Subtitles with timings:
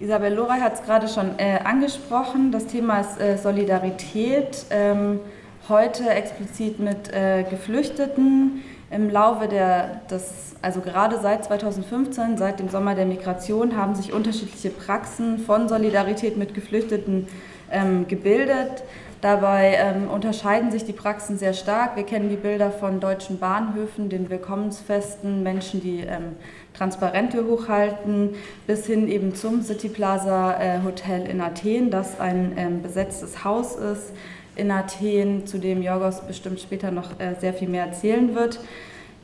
[0.00, 2.50] Isabel Lorey hat es gerade schon äh, angesprochen.
[2.50, 4.66] Das Thema ist äh, Solidarität.
[4.70, 5.20] Ähm,
[5.68, 8.62] heute explizit mit äh, Geflüchteten.
[8.90, 14.12] Im Laufe der, des, also gerade seit 2015, seit dem Sommer der Migration, haben sich
[14.12, 17.28] unterschiedliche Praxen von Solidarität mit Geflüchteten
[17.70, 18.82] ähm, gebildet.
[19.24, 21.96] Dabei ähm, unterscheiden sich die Praxen sehr stark.
[21.96, 26.36] Wir kennen die Bilder von deutschen Bahnhöfen, den Willkommensfesten, Menschen, die ähm,
[26.74, 28.34] Transparente hochhalten,
[28.66, 33.76] bis hin eben zum City Plaza äh, Hotel in Athen, das ein ähm, besetztes Haus
[33.76, 34.12] ist
[34.56, 38.60] in Athen, zu dem Jorgos bestimmt später noch äh, sehr viel mehr erzählen wird.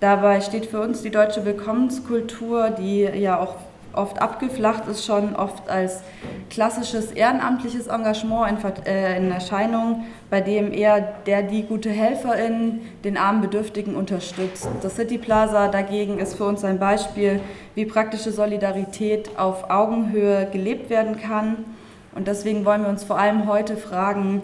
[0.00, 3.56] Dabei steht für uns die deutsche Willkommenskultur, die ja auch
[3.92, 6.02] oft abgeflacht ist, schon oft als
[6.48, 13.16] klassisches ehrenamtliches Engagement in, äh, in, Erscheinung, bei dem eher der die gute Helferin den
[13.16, 14.68] armen Bedürftigen unterstützt.
[14.82, 17.40] Das City Plaza dagegen ist für uns ein Beispiel,
[17.74, 21.64] wie praktische Solidarität auf Augenhöhe gelebt werden kann.
[22.14, 24.42] Und deswegen wollen wir uns vor allem heute fragen,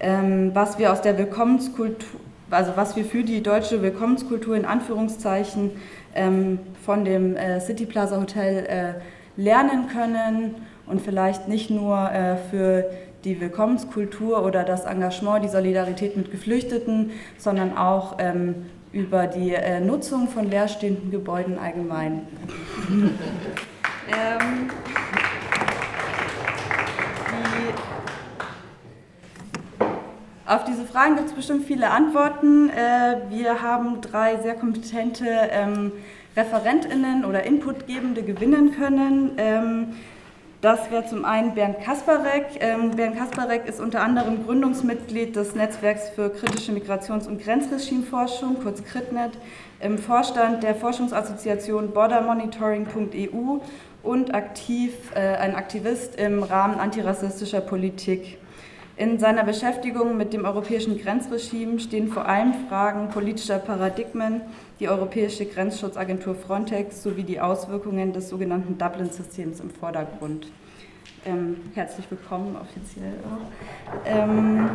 [0.00, 5.72] ähm, was wir aus der Willkommenskultur, also was wir für die deutsche Willkommenskultur in Anführungszeichen
[6.14, 10.54] ähm, von dem äh, City Plaza Hotel äh, lernen können
[10.86, 12.90] und vielleicht nicht nur äh, für
[13.24, 19.80] die Willkommenskultur oder das Engagement, die Solidarität mit Geflüchteten, sondern auch ähm, über die äh,
[19.80, 22.26] Nutzung von leerstehenden Gebäuden allgemein.
[24.08, 24.70] ähm,
[30.46, 32.68] Auf diese Fragen gibt es bestimmt viele Antworten.
[32.68, 35.90] Äh, wir haben drei sehr kompetente ähm,
[36.36, 39.30] ReferentInnen oder Inputgebende gewinnen können.
[39.38, 39.94] Ähm,
[40.60, 42.44] das wäre zum einen Bernd Kasparek.
[42.60, 48.84] Ähm, Bernd Kasparek ist unter anderem Gründungsmitglied des Netzwerks für kritische Migrations- und Grenzregimeforschung, kurz
[48.84, 49.32] CRITNET,
[49.80, 53.60] im Vorstand der Forschungsassoziation bordermonitoring.eu
[54.02, 58.36] und aktiv, äh, ein Aktivist im Rahmen antirassistischer Politik.
[58.96, 64.42] In seiner Beschäftigung mit dem europäischen Grenzregime stehen vor allem Fragen politischer Paradigmen,
[64.78, 70.46] die europäische Grenzschutzagentur Frontex sowie die Auswirkungen des sogenannten Dublin-Systems im Vordergrund.
[71.26, 74.06] Ähm, herzlich willkommen offiziell auch.
[74.06, 74.70] Ähm,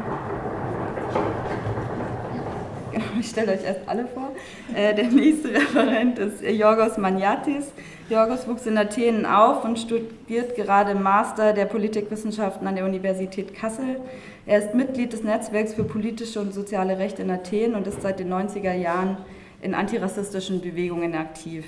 [3.19, 4.31] ich stelle euch erst alle vor.
[4.75, 7.71] Äh, der nächste Referent ist Jorgos Maniatis.
[8.09, 13.97] Jorgos wuchs in Athen auf und studiert gerade Master der Politikwissenschaften an der Universität Kassel.
[14.45, 18.19] Er ist Mitglied des Netzwerks für politische und soziale Rechte in Athen und ist seit
[18.19, 19.17] den 90er Jahren
[19.61, 21.65] in antirassistischen Bewegungen aktiv.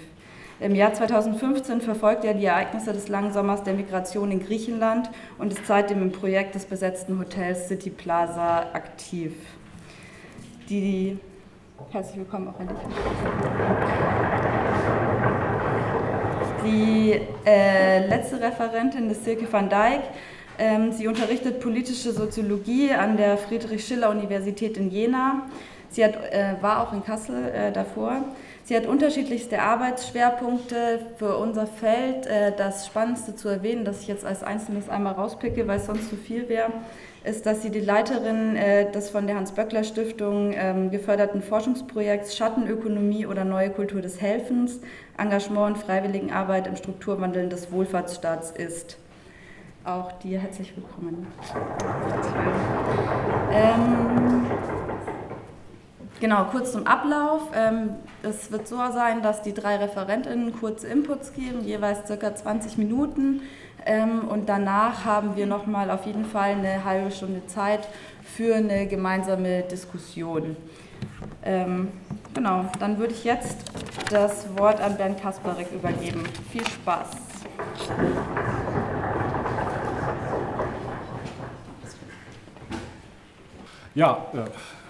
[0.59, 5.09] Im Jahr 2015 verfolgt er die Ereignisse des langen Sommers der Migration in Griechenland
[5.39, 9.33] und ist seitdem im Projekt des besetzten Hotels City Plaza aktiv.
[10.71, 11.17] Die,
[11.89, 12.77] herzlich willkommen auch an dich.
[16.63, 19.99] Die äh, letzte Referentin ist Silke van Dijk.
[20.57, 25.41] Ähm, sie unterrichtet politische Soziologie an der Friedrich-Schiller-Universität in Jena.
[25.89, 28.23] Sie hat, äh, war auch in Kassel äh, davor.
[28.71, 32.25] Sie hat unterschiedlichste Arbeitsschwerpunkte für unser Feld.
[32.25, 36.09] Äh, das Spannendste zu erwähnen, das ich jetzt als Einzelnes einmal rauspicke, weil es sonst
[36.09, 36.71] zu viel wäre,
[37.25, 43.43] ist, dass sie die Leiterin äh, des von der Hans-Böckler-Stiftung ähm, geförderten Forschungsprojekts Schattenökonomie oder
[43.43, 44.79] Neue Kultur des Helfens,
[45.17, 48.97] Engagement und Freiwilligenarbeit im Strukturwandeln des Wohlfahrtsstaats ist.
[49.83, 51.27] Auch dir herzlich willkommen.
[53.51, 54.45] Ähm,
[56.21, 57.41] genau, kurz zum Ablauf.
[57.53, 62.77] Ähm, es wird so sein, dass die drei Referentinnen kurze Inputs geben, jeweils circa 20
[62.77, 63.41] Minuten.
[63.85, 67.87] Ähm, und danach haben wir nochmal auf jeden Fall eine halbe Stunde Zeit
[68.23, 70.55] für eine gemeinsame Diskussion.
[71.43, 71.89] Ähm,
[72.33, 73.57] genau, dann würde ich jetzt
[74.11, 76.23] das Wort an Bernd Kasparek übergeben.
[76.51, 77.07] Viel Spaß.
[83.93, 84.80] Ja, äh,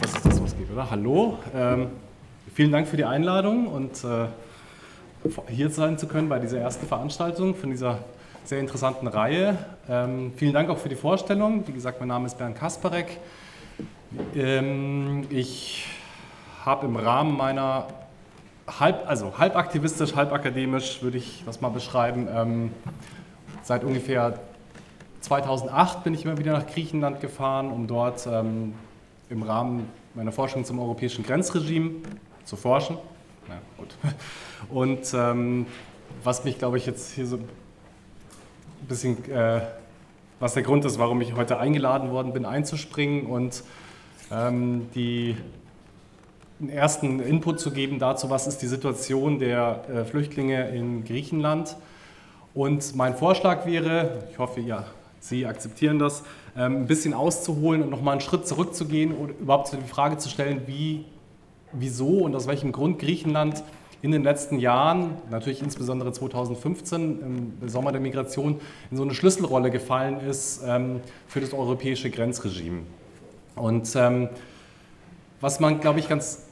[0.00, 0.90] das ist das, was geht, oder?
[0.90, 1.88] Hallo, ähm,
[2.54, 4.26] vielen Dank für die Einladung und äh,
[5.48, 7.98] hier sein zu können bei dieser ersten Veranstaltung von dieser
[8.44, 9.58] sehr interessanten Reihe.
[9.88, 11.66] Ähm, vielen Dank auch für die Vorstellung.
[11.66, 13.18] Wie gesagt, mein Name ist Bernd Kasparek.
[14.34, 15.86] Ähm, ich
[16.64, 17.88] habe im Rahmen meiner
[18.78, 22.72] halb, also halb aktivistisch, halb akademisch, würde ich das mal beschreiben, ähm,
[23.62, 24.38] seit ungefähr
[25.20, 28.74] 2008 bin ich immer wieder nach Griechenland gefahren, um dort ähm,
[29.30, 31.90] im Rahmen meiner Forschung zum europäischen Grenzregime
[32.44, 32.98] zu forschen.
[33.48, 33.96] Na gut.
[34.70, 35.66] Und ähm,
[36.24, 37.48] was mich, glaube ich, jetzt hier so ein
[38.88, 39.60] bisschen, äh,
[40.40, 43.62] was der Grund ist, warum ich heute eingeladen worden bin, einzuspringen und
[44.30, 45.36] ähm, die
[46.60, 51.76] einen ersten Input zu geben dazu, was ist die Situation der äh, Flüchtlinge in Griechenland
[52.54, 54.84] Und mein Vorschlag wäre, ich hoffe, ja,
[55.20, 56.22] Sie akzeptieren das,
[56.56, 60.62] ähm, ein bisschen auszuholen und nochmal einen Schritt zurückzugehen und überhaupt die Frage zu stellen,
[60.66, 61.04] wie,
[61.72, 63.62] wieso und aus welchem Grund Griechenland
[64.00, 68.60] in den letzten Jahren, natürlich insbesondere 2015 im Sommer der Migration,
[68.90, 72.82] in so eine Schlüsselrolle gefallen ist ähm, für das europäische Grenzregime.
[73.56, 74.28] Und ähm,
[75.40, 76.44] was man, glaube ich, ganz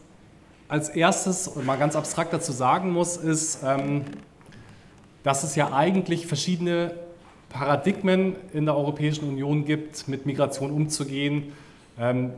[0.68, 3.60] als erstes und mal ganz abstrakt dazu sagen muss, ist,
[5.22, 6.92] dass es ja eigentlich verschiedene
[7.50, 11.52] Paradigmen in der Europäischen Union gibt, mit Migration umzugehen.
[11.98, 12.32] Ähm,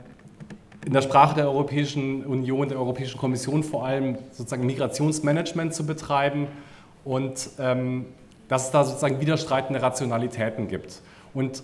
[0.86, 6.46] in der Sprache der Europäischen Union, der Europäischen Kommission vor allem sozusagen Migrationsmanagement zu betreiben
[7.04, 8.06] und ähm,
[8.48, 11.02] dass es da sozusagen widerstreitende Rationalitäten gibt.
[11.34, 11.62] Und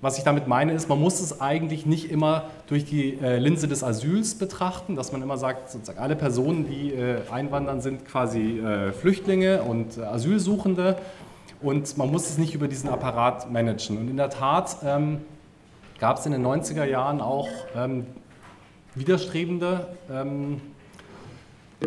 [0.00, 3.68] was ich damit meine, ist, man muss es eigentlich nicht immer durch die äh, Linse
[3.68, 8.58] des Asyls betrachten, dass man immer sagt, sozusagen alle Personen, die äh, einwandern, sind quasi
[8.58, 10.96] äh, Flüchtlinge und äh, Asylsuchende
[11.62, 13.98] und man muss es nicht über diesen Apparat managen.
[13.98, 15.22] Und in der Tat ähm,
[15.98, 18.06] gab es in den 90er Jahren auch ähm,
[18.94, 20.60] widerstrebende ähm,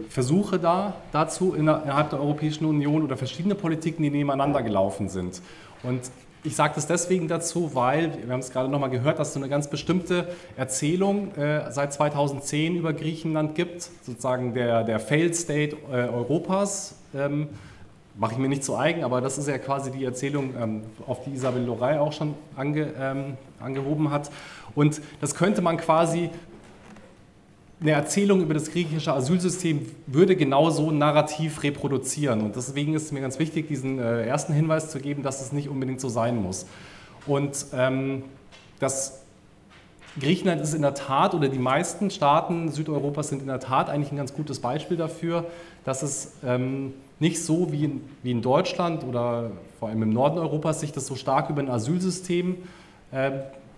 [0.09, 5.41] Versuche da, dazu innerhalb der Europäischen Union oder verschiedene Politiken, die nebeneinander gelaufen sind.
[5.83, 6.01] Und
[6.43, 9.39] ich sage das deswegen dazu, weil, wir haben es gerade nochmal gehört, dass es so
[9.39, 15.75] eine ganz bestimmte Erzählung äh, seit 2010 über Griechenland gibt, sozusagen der, der Failed State
[15.91, 16.95] äh, Europas.
[17.15, 17.47] Ähm,
[18.17, 21.23] Mache ich mir nicht zu eigen, aber das ist ja quasi die Erzählung, ähm, auf
[21.25, 24.31] die Isabel Lorey auch schon ange, ähm, angehoben hat.
[24.73, 26.29] Und das könnte man quasi
[27.81, 32.41] eine Erzählung über das griechische Asylsystem würde genau so ein Narrativ reproduzieren.
[32.41, 35.51] Und deswegen ist es mir ganz wichtig, diesen äh, ersten Hinweis zu geben, dass es
[35.51, 36.65] nicht unbedingt so sein muss.
[37.27, 38.23] Und ähm,
[38.79, 39.21] das
[40.19, 44.11] Griechenland ist in der Tat, oder die meisten Staaten Südeuropas sind in der Tat eigentlich
[44.11, 45.45] ein ganz gutes Beispiel dafür,
[45.83, 50.37] dass es ähm, nicht so wie in, wie in Deutschland oder vor allem im Norden
[50.37, 52.57] Europas sich das so stark über ein Asylsystem
[53.11, 53.31] äh,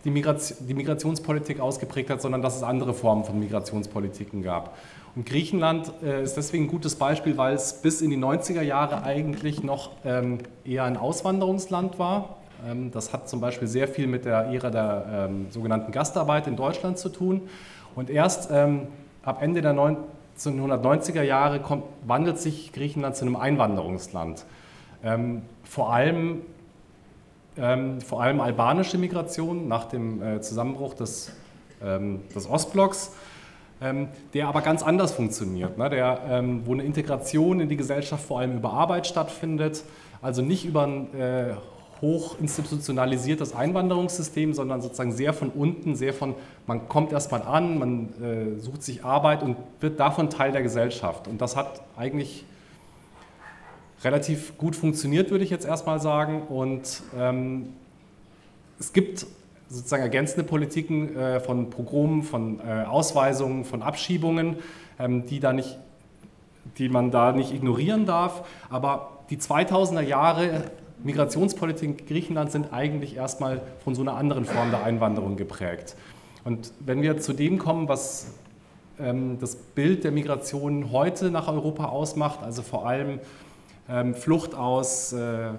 [0.03, 4.77] die, Migration, die Migrationspolitik ausgeprägt hat, sondern dass es andere Formen von Migrationspolitiken gab.
[5.15, 9.03] Und Griechenland äh, ist deswegen ein gutes Beispiel, weil es bis in die 90er Jahre
[9.03, 12.37] eigentlich noch ähm, eher ein Auswanderungsland war.
[12.67, 16.55] Ähm, das hat zum Beispiel sehr viel mit der Ära der ähm, sogenannten Gastarbeit in
[16.55, 17.49] Deutschland zu tun.
[17.95, 18.87] Und erst ähm,
[19.23, 19.73] ab Ende der
[20.37, 24.45] 1990er Jahre kommt, wandelt sich Griechenland zu einem Einwanderungsland.
[25.03, 26.41] Ähm, vor allem
[27.59, 31.31] ähm, vor allem albanische Migration nach dem äh, Zusammenbruch des,
[31.83, 33.13] ähm, des Ostblocks,
[33.81, 35.89] ähm, der aber ganz anders funktioniert, ne?
[35.89, 39.83] der, ähm, wo eine Integration in die Gesellschaft vor allem über Arbeit stattfindet,
[40.21, 41.53] also nicht über ein äh,
[42.01, 46.35] hoch institutionalisiertes Einwanderungssystem, sondern sozusagen sehr von unten, sehr von,
[46.65, 51.27] man kommt erstmal an, man äh, sucht sich Arbeit und wird davon Teil der Gesellschaft.
[51.27, 52.45] Und das hat eigentlich
[54.03, 56.43] relativ gut funktioniert, würde ich jetzt erstmal sagen.
[56.43, 57.73] Und ähm,
[58.79, 59.25] es gibt
[59.69, 64.57] sozusagen ergänzende Politiken äh, von Pogromen, von äh, Ausweisungen, von Abschiebungen,
[64.99, 65.77] ähm, die, da nicht,
[66.77, 68.47] die man da nicht ignorieren darf.
[68.69, 70.71] Aber die 2000er Jahre
[71.03, 75.95] Migrationspolitik in Griechenland sind eigentlich erstmal von so einer anderen Form der Einwanderung geprägt.
[76.43, 78.33] Und wenn wir zu dem kommen, was
[78.99, 83.19] ähm, das Bild der Migration heute nach Europa ausmacht, also vor allem
[83.89, 85.49] ähm, Flucht aus, äh,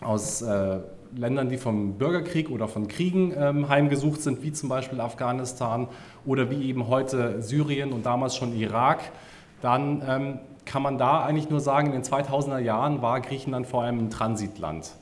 [0.00, 0.78] aus äh,
[1.14, 5.88] Ländern, die vom Bürgerkrieg oder von Kriegen ähm, heimgesucht sind, wie zum Beispiel Afghanistan
[6.24, 9.00] oder wie eben heute Syrien und damals schon Irak,
[9.60, 10.38] dann ähm,
[10.70, 14.08] kann man da eigentlich nur sagen, in den 2000er Jahren war Griechenland vor allem ein
[14.08, 14.92] Transitland.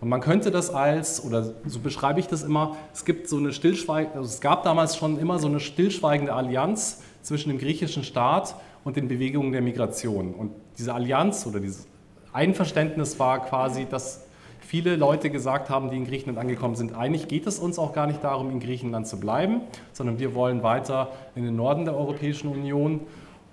[0.00, 3.52] Und man könnte das als, oder so beschreibe ich das immer, es gibt so eine
[3.52, 8.54] stillschweigende, also es gab damals schon immer so eine stillschweigende Allianz zwischen dem griechischen Staat
[8.84, 10.32] und den Bewegungen der Migration.
[10.32, 11.88] Und diese Allianz oder dieses
[12.32, 14.26] Einverständnis war quasi, dass
[14.60, 18.06] viele Leute gesagt haben, die in Griechenland angekommen sind, eigentlich geht es uns auch gar
[18.06, 22.46] nicht darum, in Griechenland zu bleiben, sondern wir wollen weiter in den Norden der Europäischen
[22.46, 23.00] Union.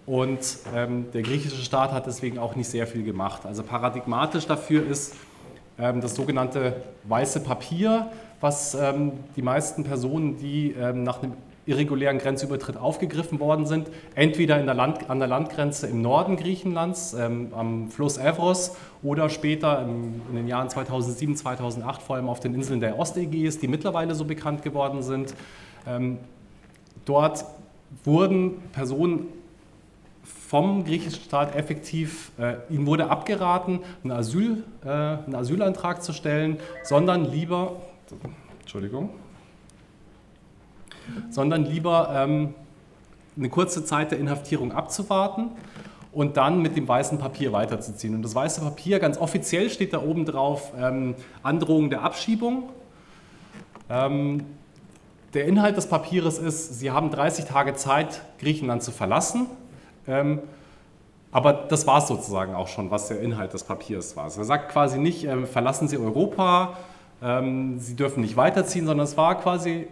[0.06, 3.46] Und ähm, der griechische Staat hat deswegen auch nicht sehr viel gemacht.
[3.46, 5.16] Also paradigmatisch dafür ist
[5.80, 11.34] ähm, das sogenannte weiße Papier, was ähm, die meisten Personen, die ähm, nach einem
[11.66, 17.54] irregulären Grenzübertritt aufgegriffen worden sind, entweder der Land, an der Landgrenze im Norden Griechenlands, ähm,
[17.56, 22.54] am Fluss Evros oder später im, in den Jahren 2007, 2008 vor allem auf den
[22.54, 25.34] Inseln der Ostägäis, die mittlerweile so bekannt geworden sind.
[25.88, 26.18] Ähm,
[27.06, 27.46] dort
[28.04, 29.28] wurden Personen
[30.54, 36.60] vom griechischen Staat effektiv, äh, ihnen wurde abgeraten, einen, Asyl, äh, einen Asylantrag zu stellen,
[36.84, 37.78] sondern lieber,
[38.60, 39.10] Entschuldigung,
[41.32, 42.54] sondern lieber ähm,
[43.36, 45.50] eine kurze Zeit der Inhaftierung abzuwarten
[46.12, 48.14] und dann mit dem weißen Papier weiterzuziehen.
[48.14, 52.70] Und das weiße Papier, ganz offiziell steht da oben drauf ähm, Androhung der Abschiebung.
[53.90, 54.44] Ähm,
[55.34, 59.48] der Inhalt des Papiers ist, Sie haben 30 Tage Zeit, Griechenland zu verlassen.
[60.08, 60.40] Ähm,
[61.32, 64.26] aber das war es sozusagen auch schon, was der Inhalt des Papiers war.
[64.26, 66.78] Also er sagt quasi nicht, äh, verlassen Sie Europa,
[67.22, 69.88] ähm, Sie dürfen nicht weiterziehen, sondern es war quasi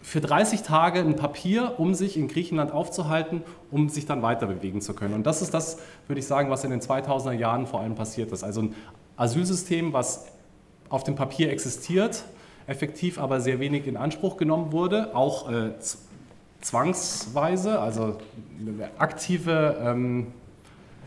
[0.00, 4.80] für 30 Tage ein Papier, um sich in Griechenland aufzuhalten, um sich dann weiter bewegen
[4.80, 5.12] zu können.
[5.12, 8.32] Und das ist das, würde ich sagen, was in den 2000er Jahren vor allem passiert
[8.32, 8.42] ist.
[8.42, 8.74] Also ein
[9.16, 10.26] Asylsystem, was
[10.88, 12.24] auf dem Papier existiert,
[12.66, 15.72] effektiv aber sehr wenig in Anspruch genommen wurde, auch äh,
[16.60, 18.16] zwangsweise, also
[18.60, 20.28] eine aktive ähm,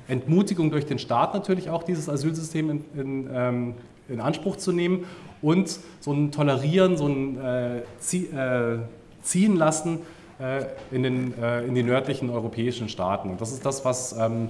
[0.07, 3.73] Entmutigung durch den Staat natürlich auch, dieses Asylsystem in, in, ähm,
[4.09, 5.05] in Anspruch zu nehmen
[5.41, 8.79] und so ein Tolerieren, so ein äh, Zie äh,
[9.23, 9.99] Ziehen lassen
[10.39, 13.29] äh, in, den, äh, in die nördlichen europäischen Staaten.
[13.29, 14.49] Und das ist das, was ähm,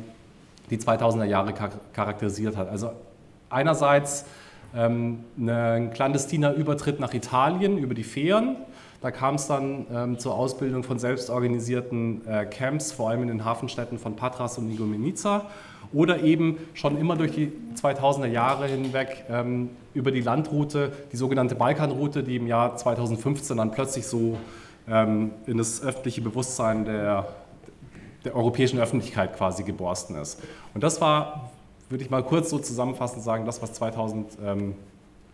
[0.69, 1.53] die 2000er Jahre
[1.93, 2.69] charakterisiert hat.
[2.69, 2.91] Also
[3.49, 4.25] einerseits
[4.73, 8.55] ähm, ein clandestiner Übertritt nach Italien über die Fähren.
[9.01, 13.45] Da kam es dann ähm, zur Ausbildung von selbstorganisierten äh, Camps, vor allem in den
[13.45, 15.47] Hafenstädten von Patras und Igoumenitsa
[15.91, 21.55] oder eben schon immer durch die 2000er Jahre hinweg ähm, über die Landroute, die sogenannte
[21.55, 24.37] Balkanroute, die im Jahr 2015 dann plötzlich so
[24.87, 27.27] ähm, in das öffentliche Bewusstsein der,
[28.23, 30.39] der europäischen Öffentlichkeit quasi geborsten ist.
[30.75, 31.49] Und das war,
[31.89, 34.75] würde ich mal kurz so zusammenfassend sagen, das, was 2000, ähm,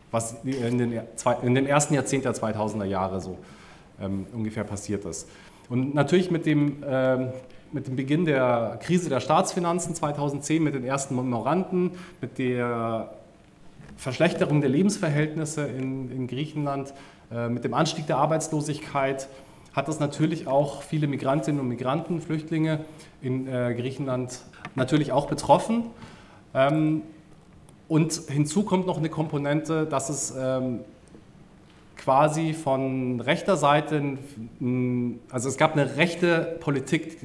[0.10, 1.02] was in den,
[1.44, 3.38] in den ersten Jahrzehnt der 2000er Jahre so
[4.02, 5.30] ähm, ungefähr passiert ist.
[5.70, 7.30] Und natürlich mit dem ähm,
[7.72, 13.12] mit dem Beginn der Krise der Staatsfinanzen 2010, mit den ersten Memoranden, mit der
[13.98, 16.94] Verschlechterung der Lebensverhältnisse in, in Griechenland,
[17.32, 19.28] äh, mit dem Anstieg der Arbeitslosigkeit,
[19.74, 22.86] hat das natürlich auch viele Migrantinnen und Migranten, Flüchtlinge
[23.22, 24.42] in äh, Griechenland
[24.76, 25.86] natürlich auch betroffen.
[26.54, 27.04] Ähm,
[27.88, 30.82] und hinzu kommt noch eine Komponente, dass es ähm,
[32.08, 34.02] quasi von rechter Seite,
[35.30, 37.20] also es gab eine rechte Politik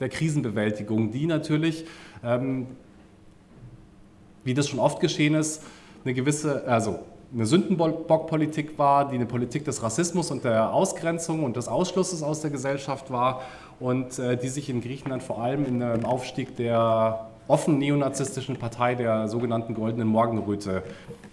[0.00, 1.84] der Krisenbewältigung, die natürlich,
[2.24, 2.68] ähm,
[4.42, 5.62] wie das schon oft geschehen ist,
[6.06, 7.00] eine gewisse, also
[7.34, 12.40] eine Sündenbockpolitik war, die eine Politik des Rassismus und der Ausgrenzung und des Ausschlusses aus
[12.40, 13.42] der Gesellschaft war
[13.78, 18.94] und äh, die sich in Griechenland vor allem in einem Aufstieg der offen neonazistischen Partei
[18.94, 20.82] der sogenannten Goldenen Morgenröte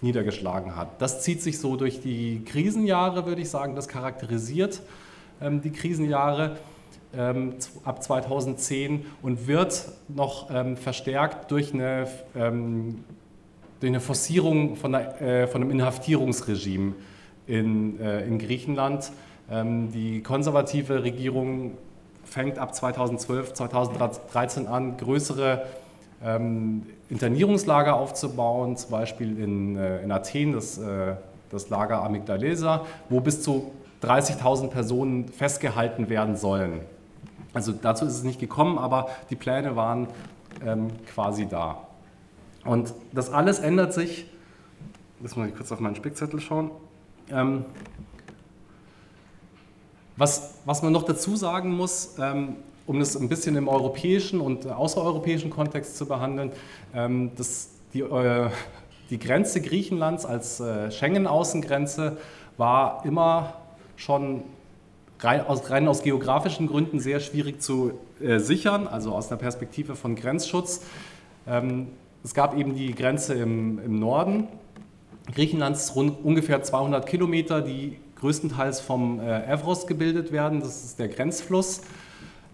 [0.01, 1.01] niedergeschlagen hat.
[1.01, 4.81] Das zieht sich so durch die Krisenjahre, würde ich sagen, das charakterisiert
[5.41, 6.57] ähm, die Krisenjahre
[7.17, 13.03] ähm, ab 2010 und wird noch ähm, verstärkt durch eine, ähm,
[13.79, 16.93] durch eine Forcierung von, der, äh, von einem Inhaftierungsregime
[17.47, 19.11] in, äh, in Griechenland.
[19.49, 21.77] Ähm, die konservative Regierung
[22.23, 25.65] fängt ab 2012, 2013 an, größere
[26.23, 31.15] ähm, Internierungslager aufzubauen, zum Beispiel in, äh, in Athen, das, äh,
[31.49, 33.71] das Lager Amygdalesa, wo bis zu
[34.03, 36.81] 30.000 Personen festgehalten werden sollen.
[37.53, 40.07] Also dazu ist es nicht gekommen, aber die Pläne waren
[40.65, 41.87] ähm, quasi da.
[42.63, 44.25] Und das alles ändert sich,
[45.21, 46.71] jetzt muss ich kurz auf meinen Spickzettel schauen.
[47.29, 47.65] Ähm,
[50.17, 52.57] was, was man noch dazu sagen muss, ähm,
[52.91, 56.51] um das ein bisschen im europäischen und außereuropäischen Kontext zu behandeln,
[56.93, 58.49] ähm, dass die, äh,
[59.09, 62.17] die Grenze Griechenlands als äh, Schengen-Außengrenze
[62.57, 63.53] war immer
[63.95, 64.43] schon
[65.21, 69.95] rein aus, rein aus geografischen Gründen sehr schwierig zu äh, sichern, also aus der Perspektive
[69.95, 70.81] von Grenzschutz.
[71.47, 71.87] Ähm,
[72.25, 74.49] es gab eben die Grenze im, im Norden
[75.33, 80.59] Griechenlands, rund ungefähr 200 Kilometer, die größtenteils vom Evros gebildet werden.
[80.59, 81.81] Das ist der Grenzfluss,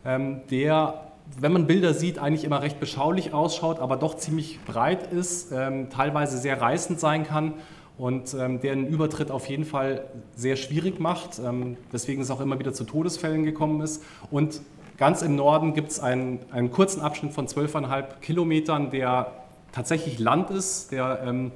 [0.06, 1.02] der,
[1.40, 5.90] wenn man Bilder sieht, eigentlich immer recht beschaulich ausschaut, aber doch ziemlich breit ist, ähm,
[5.90, 7.56] teilweise sehr reißend sein kann
[7.98, 12.42] und ähm, der einen Übertritt auf jeden Fall sehr schwierig macht, ähm, weswegen es auch
[12.42, 14.04] immer wieder zu Todesfällen gekommen ist.
[14.30, 14.62] Und
[14.98, 19.32] ganz im Norden gibt es einen, einen kurzen Abschnitt von 12,5 Kilometern, der
[19.72, 21.52] tatsächlich Land ist, der ähm,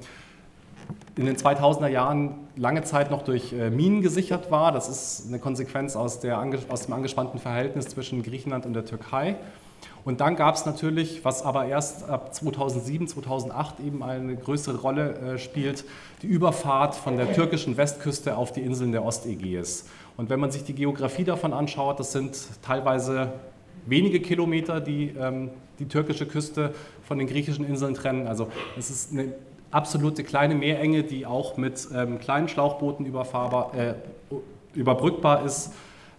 [1.16, 4.72] in den 2000er Jahren lange Zeit noch durch äh, Minen gesichert war.
[4.72, 9.36] Das ist eine Konsequenz aus, der, aus dem angespannten Verhältnis zwischen Griechenland und der Türkei.
[10.04, 15.34] Und dann gab es natürlich, was aber erst ab 2007, 2008 eben eine größere Rolle
[15.34, 15.84] äh, spielt,
[16.22, 19.86] die Überfahrt von der türkischen Westküste auf die Inseln der Ostägäis.
[20.16, 23.32] Und wenn man sich die Geografie davon anschaut, das sind teilweise
[23.86, 28.26] wenige Kilometer, die ähm, die türkische Küste von den griechischen Inseln trennen.
[28.26, 29.32] Also es ist eine
[29.72, 33.94] absolute kleine Meerenge, die auch mit ähm, kleinen Schlauchbooten äh,
[34.74, 35.72] überbrückbar ist,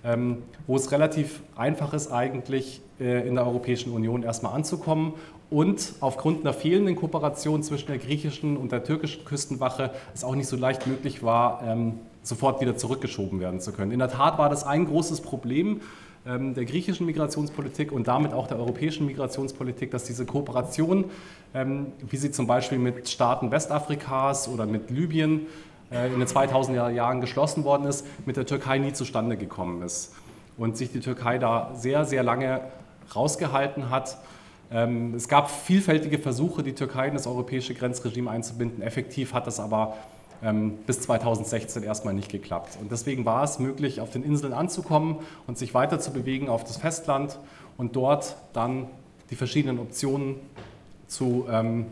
[0.04, 5.14] ähm, wo es relativ einfach ist, eigentlich äh, in der Europäischen Union erstmal anzukommen
[5.50, 10.48] und aufgrund einer fehlenden Kooperation zwischen der griechischen und der türkischen Küstenwache es auch nicht
[10.48, 13.92] so leicht möglich war, ähm, sofort wieder zurückgeschoben werden zu können.
[13.92, 15.82] In der Tat war das ein großes Problem
[16.26, 21.06] der griechischen Migrationspolitik und damit auch der europäischen Migrationspolitik, dass diese Kooperation,
[21.54, 25.48] ähm, wie sie zum Beispiel mit Staaten Westafrikas oder mit Libyen
[25.92, 30.14] äh, in den 2000er Jahren geschlossen worden ist, mit der Türkei nie zustande gekommen ist.
[30.58, 32.62] Und sich die Türkei da sehr, sehr lange
[33.14, 34.18] rausgehalten hat
[34.74, 38.82] ähm, es gab vielfältige Versuche, die Türkei in das europäische Grenzregime einzubinden.
[38.82, 40.13] Effektiv hat das aber ähm,
[40.86, 42.78] bis 2016 erstmal nicht geklappt.
[42.82, 46.64] Und deswegen war es möglich, auf den Inseln anzukommen und sich weiter zu bewegen auf
[46.66, 47.40] das Festland
[47.78, 48.88] und dort dann
[49.30, 50.36] die verschiedenen Optionen
[51.08, 51.86] zu, ähm,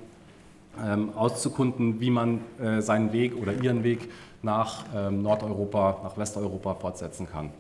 [0.84, 4.10] ähm, auszukunden, wie man äh, seinen Weg oder ihren Weg
[4.42, 7.52] nach ähm, Nordeuropa, nach Westeuropa fortsetzen kann.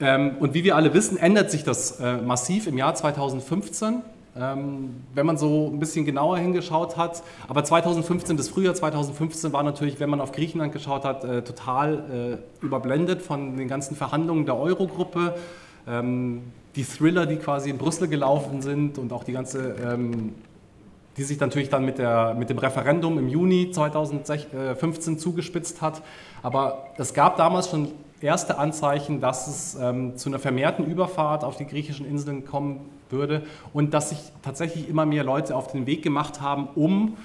[0.00, 4.02] Ähm, und wie wir alle wissen, ändert sich das äh, massiv im Jahr 2015.
[4.36, 7.24] Ähm, wenn man so ein bisschen genauer hingeschaut hat.
[7.48, 12.40] Aber 2015, das Frühjahr 2015 war natürlich, wenn man auf Griechenland geschaut hat, äh, total
[12.62, 15.34] äh, überblendet von den ganzen Verhandlungen der Eurogruppe.
[15.88, 16.42] Ähm,
[16.76, 20.34] die Thriller, die quasi in Brüssel gelaufen sind und auch die ganze, ähm,
[21.16, 26.02] die sich natürlich dann mit, der, mit dem Referendum im Juni 2015 zugespitzt hat.
[26.44, 27.88] Aber es gab damals schon
[28.20, 32.80] erste Anzeichen, dass es zu einer vermehrten Überfahrt auf die griechischen Inseln kommen
[33.12, 37.16] würde und dass sich tatsächlich immer mehr Leute auf den Weg gemacht haben, um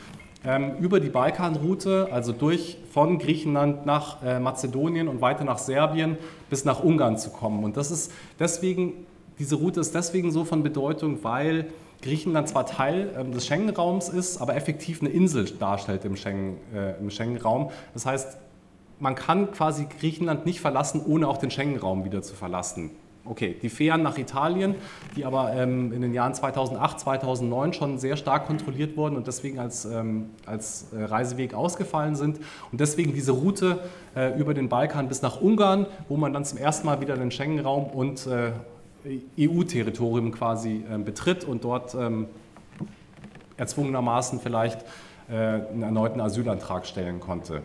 [0.45, 6.17] ähm, über die Balkanroute, also durch von Griechenland nach äh, Mazedonien und weiter nach Serbien
[6.49, 7.63] bis nach Ungarn zu kommen.
[7.63, 8.93] Und das ist deswegen,
[9.39, 11.67] diese Route ist deswegen so von Bedeutung, weil
[12.01, 16.59] Griechenland zwar Teil ähm, des Schengen-Raums ist, aber effektiv eine Insel darstellt im Schengen-Raum.
[16.73, 17.39] Äh, Schengen
[17.93, 18.37] das heißt,
[18.99, 22.91] man kann quasi Griechenland nicht verlassen, ohne auch den Schengen-Raum wieder zu verlassen.
[23.27, 24.75] Okay, die Fähren nach Italien,
[25.15, 29.57] die aber ähm, in den Jahren 2008, 2009 schon sehr stark kontrolliert wurden und deswegen
[29.57, 32.39] als, ähm, als äh, Reiseweg ausgefallen sind.
[32.71, 33.79] Und deswegen diese Route
[34.15, 37.31] äh, über den Balkan bis nach Ungarn, wo man dann zum ersten Mal wieder den
[37.31, 38.51] Schengen-Raum und äh,
[39.39, 42.27] EU-Territorium quasi ähm, betritt und dort ähm,
[43.57, 44.85] erzwungenermaßen vielleicht
[45.29, 47.63] äh, einen erneuten Asylantrag stellen konnte.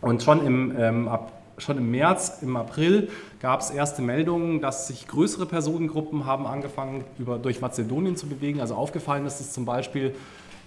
[0.00, 3.08] Und schon im, ähm, ab, schon im März, im April
[3.40, 8.60] gab es erste Meldungen, dass sich größere Personengruppen haben angefangen, über, durch Mazedonien zu bewegen.
[8.60, 10.14] Also aufgefallen ist es zum Beispiel,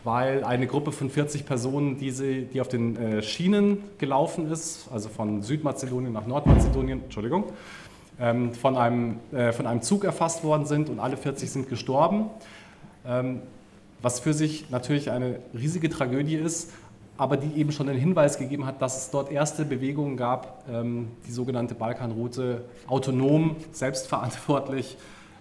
[0.04, 4.88] weil eine Gruppe von 40 Personen, die, sie, die auf den äh, Schienen gelaufen ist,
[4.92, 7.46] also von Südmazedonien nach Nordmazedonien, Entschuldigung,
[8.20, 12.28] ähm, von, einem, äh, von einem Zug erfasst worden sind und alle 40 sind gestorben.
[13.06, 13.42] Ähm,
[14.02, 16.72] was für sich natürlich eine riesige Tragödie ist,
[17.18, 21.10] aber die eben schon den Hinweis gegeben hat, dass es dort erste Bewegungen gab, ähm,
[21.26, 24.98] die sogenannte Balkanroute autonom, selbstverantwortlich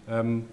[0.09, 0.47] ähm,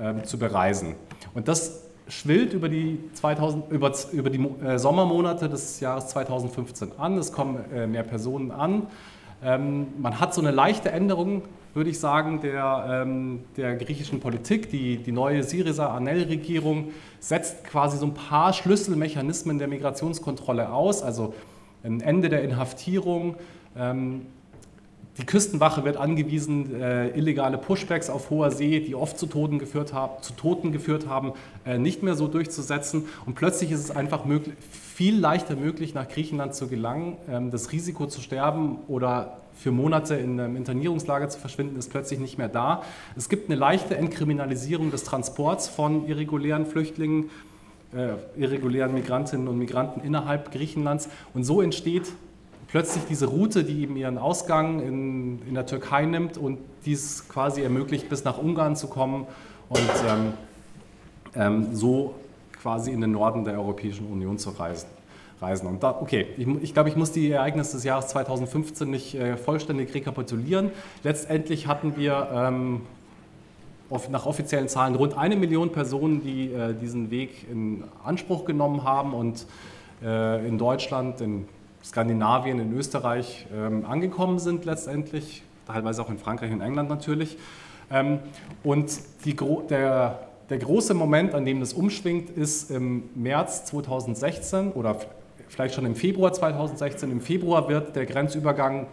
[0.00, 0.94] ähm, zu bereisen.
[1.34, 7.18] Und das schwillt über die, 2000, über, über die äh, Sommermonate des Jahres 2015 an.
[7.18, 8.86] Es kommen äh, mehr Personen an.
[9.40, 11.42] Man hat so eine leichte Änderung
[11.78, 14.68] würde ich sagen, der, ähm, der griechischen Politik.
[14.70, 21.34] Die, die neue Syriza-Anel-Regierung setzt quasi so ein paar Schlüsselmechanismen der Migrationskontrolle aus, also
[21.84, 23.36] ein Ende der Inhaftierung.
[23.76, 24.22] Ähm,
[25.18, 29.92] die Küstenwache wird angewiesen, äh, illegale Pushbacks auf hoher See, die oft zu Toten geführt,
[29.92, 31.32] hab, zu Toten geführt haben,
[31.64, 33.06] äh, nicht mehr so durchzusetzen.
[33.26, 34.54] Und plötzlich ist es einfach möglich,
[34.98, 37.18] viel leichter möglich, nach Griechenland zu gelangen.
[37.30, 42.18] Ähm, das Risiko zu sterben oder für Monate in einem Internierungslager zu verschwinden, ist plötzlich
[42.18, 42.82] nicht mehr da.
[43.16, 47.30] Es gibt eine leichte Entkriminalisierung des Transports von irregulären Flüchtlingen,
[47.94, 51.08] äh, irregulären Migrantinnen und Migranten innerhalb Griechenlands.
[51.32, 52.10] Und so entsteht
[52.66, 57.62] plötzlich diese Route, die eben ihren Ausgang in, in der Türkei nimmt und dies quasi
[57.62, 59.28] ermöglicht, bis nach Ungarn zu kommen
[59.68, 60.32] und ähm,
[61.36, 62.16] ähm, so
[62.60, 64.88] quasi in den Norden der Europäischen Union zu reisen
[65.40, 65.66] reisen.
[65.68, 69.36] Und da, okay, ich, ich glaube, ich muss die Ereignisse des Jahres 2015 nicht äh,
[69.36, 70.70] vollständig rekapitulieren.
[71.02, 72.80] Letztendlich hatten wir ähm,
[74.10, 79.14] nach offiziellen Zahlen rund eine Million Personen, die äh, diesen Weg in Anspruch genommen haben
[79.14, 79.46] und
[80.02, 81.48] äh, in Deutschland, in
[81.82, 87.38] Skandinavien, in Österreich ähm, angekommen sind letztendlich, teilweise auch in Frankreich und England natürlich.
[87.90, 88.18] Ähm,
[88.62, 88.90] und
[89.24, 89.34] die,
[89.70, 94.96] der, der große Moment, an dem das umschwingt, ist im März 2016 oder
[95.48, 97.10] vielleicht schon im Februar 2016.
[97.10, 98.86] Im Februar wird der Grenzübergang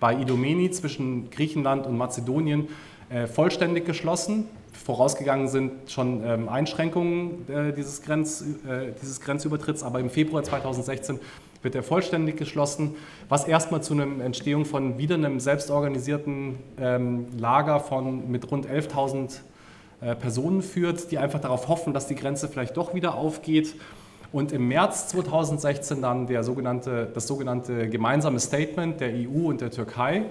[0.00, 2.68] bei Idomeni zwischen Griechenland und Mazedonien
[3.10, 4.48] äh, vollständig geschlossen.
[4.72, 11.18] Vorausgegangen sind schon ähm, Einschränkungen äh, dieses, Grenz, äh, dieses Grenzübertritts, aber im Februar 2016
[11.62, 12.94] wird er vollständig geschlossen,
[13.28, 19.24] was erstmal zu einer Entstehung von wieder einem selbstorganisierten ähm, Lager von mit rund 11.000
[19.24, 19.28] äh,
[20.00, 23.74] Personen führt, die einfach darauf hoffen, dass die Grenze vielleicht doch wieder aufgeht.
[24.32, 29.70] Und im März 2016 dann der sogenannte, das sogenannte gemeinsame Statement der EU und der
[29.70, 30.24] Türkei.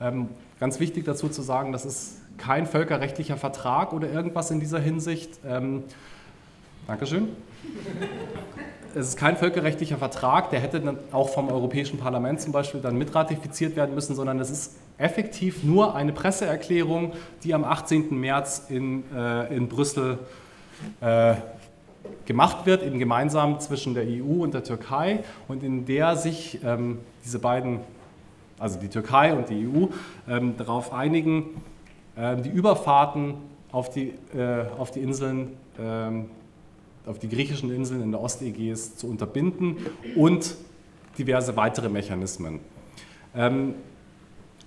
[0.00, 0.28] Ähm,
[0.60, 5.40] ganz wichtig dazu zu sagen, das ist kein völkerrechtlicher Vertrag oder irgendwas in dieser Hinsicht.
[5.46, 5.84] Ähm,
[6.86, 7.28] Dankeschön.
[8.94, 12.98] Es ist kein völkerrechtlicher Vertrag, der hätte dann auch vom Europäischen Parlament zum Beispiel dann
[12.98, 17.12] mitratifiziert werden müssen, sondern es ist effektiv nur eine Presseerklärung,
[17.42, 18.18] die am 18.
[18.18, 20.18] März in, äh, in Brüssel
[21.00, 21.34] äh,
[22.24, 26.98] gemacht wird, eben gemeinsam zwischen der EU und der Türkei und in der sich ähm,
[27.24, 27.80] diese beiden,
[28.58, 29.86] also die Türkei und die EU,
[30.28, 31.62] ähm, darauf einigen,
[32.16, 33.34] äh, die Überfahrten
[33.72, 36.26] auf die, äh, auf die Inseln, ähm,
[37.06, 39.78] auf die griechischen Inseln in der Ostägäis zu unterbinden
[40.14, 40.54] und
[41.18, 42.60] diverse weitere Mechanismen.
[43.34, 43.74] Ähm,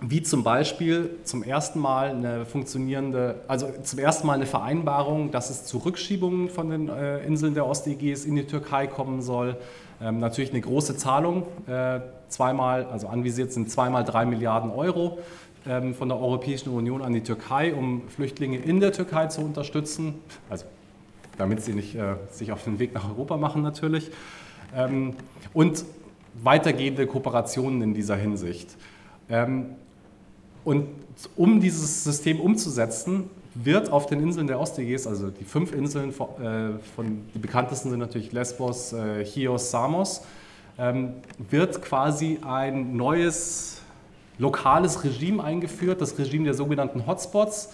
[0.10, 5.50] wie zum Beispiel zum ersten Mal eine funktionierende, also zum ersten Mal eine Vereinbarung, dass
[5.50, 9.58] es zu Rückschiebungen von den äh, Inseln der Ostägäis in die Türkei kommen soll.
[10.02, 15.20] Ähm, natürlich eine große Zahlung, äh, zweimal, also anvisiert sind zweimal drei Milliarden Euro
[15.66, 20.16] ähm, von der Europäischen Union an die Türkei, um Flüchtlinge in der Türkei zu unterstützen,
[20.50, 20.66] also
[21.38, 24.12] damit sie nicht äh, sich auf den Weg nach Europa machen natürlich.
[24.76, 25.16] Ähm,
[25.54, 25.86] und
[26.44, 28.76] weitergehende Kooperationen in dieser Hinsicht.
[29.30, 29.76] Ähm,
[30.66, 30.88] und
[31.38, 36.14] um dieses System umzusetzen, wird auf den Inseln der Ostägäis, also die fünf Inseln, äh,
[36.96, 40.24] von, die bekanntesten sind natürlich Lesbos, äh, Chios, Samos,
[40.78, 41.14] ähm,
[41.50, 43.82] wird quasi ein neues
[44.38, 47.70] lokales Regime eingeführt, das Regime der sogenannten Hotspots.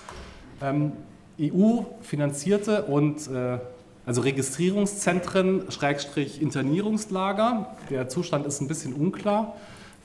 [0.61, 0.91] Ähm,
[1.39, 3.57] EU-finanzierte und äh,
[4.05, 7.75] also Registrierungszentren, Schrägstrich Internierungslager.
[7.89, 9.55] Der Zustand ist ein bisschen unklar.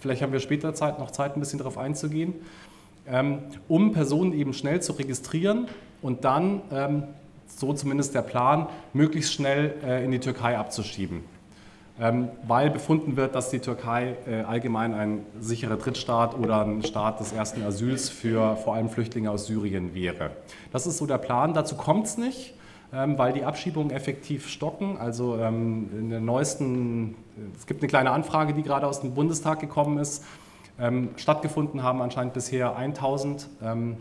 [0.01, 2.35] Vielleicht haben wir später Zeit, noch Zeit, ein bisschen darauf einzugehen.
[3.09, 3.39] Ähm,
[3.69, 5.69] um Personen eben schnell zu registrieren
[6.03, 7.05] und dann, ähm,
[7.47, 11.23] so zumindest der Plan, möglichst schnell äh, in die Türkei abzuschieben.
[11.99, 17.21] Ähm, weil befunden wird, dass die Türkei äh, allgemein ein sicherer Drittstaat oder ein Staat
[17.21, 20.31] des ersten Asyls für vor allem Flüchtlinge aus Syrien wäre.
[20.73, 21.55] Das ist so der Plan.
[21.55, 22.55] Dazu kommt es nicht
[22.93, 24.97] weil die Abschiebungen effektiv stocken.
[24.97, 27.17] Also in der neuesten,
[27.59, 30.25] es gibt eine kleine Anfrage, die gerade aus dem Bundestag gekommen ist.
[30.79, 33.97] Ähm, stattgefunden haben anscheinend bisher 1000 ähm,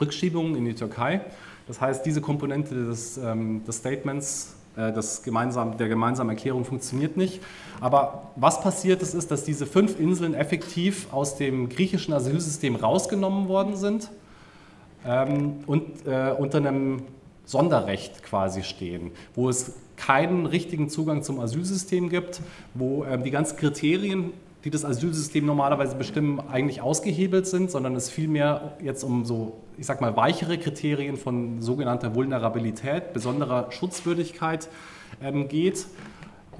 [0.00, 1.20] Rückschiebungen in die Türkei.
[1.66, 7.16] Das heißt, diese Komponente des, ähm, des Statements, äh, des gemeinsam, der gemeinsamen Erklärung funktioniert
[7.16, 7.40] nicht.
[7.80, 13.48] Aber was passiert ist, ist, dass diese fünf Inseln effektiv aus dem griechischen Asylsystem rausgenommen
[13.48, 14.10] worden sind
[15.06, 17.02] ähm, und äh, unter einem
[17.44, 22.40] Sonderrecht quasi stehen, wo es keinen richtigen Zugang zum Asylsystem gibt,
[22.72, 24.32] wo äh, die ganzen Kriterien
[24.64, 29.86] die das Asylsystem normalerweise bestimmen, eigentlich ausgehebelt sind, sondern es vielmehr jetzt um so, ich
[29.86, 34.68] sag mal, weichere Kriterien von sogenannter Vulnerabilität, besonderer Schutzwürdigkeit
[35.20, 35.86] ähm, geht.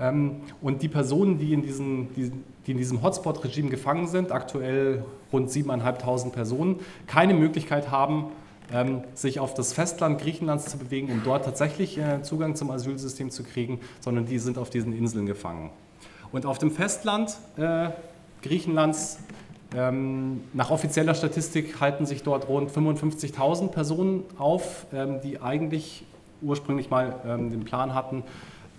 [0.00, 2.32] Ähm, und die Personen, die in, diesen, die,
[2.66, 8.26] die in diesem Hotspot-Regime gefangen sind, aktuell rund 7.500 Personen, keine Möglichkeit haben,
[8.72, 13.30] ähm, sich auf das Festland Griechenlands zu bewegen, um dort tatsächlich äh, Zugang zum Asylsystem
[13.30, 15.70] zu kriegen, sondern die sind auf diesen Inseln gefangen.
[16.32, 17.90] Und auf dem Festland äh,
[18.42, 19.18] Griechenlands,
[19.76, 26.04] ähm, nach offizieller Statistik halten sich dort rund 55.000 Personen auf, ähm, die eigentlich
[26.40, 28.24] ursprünglich mal ähm, den Plan hatten,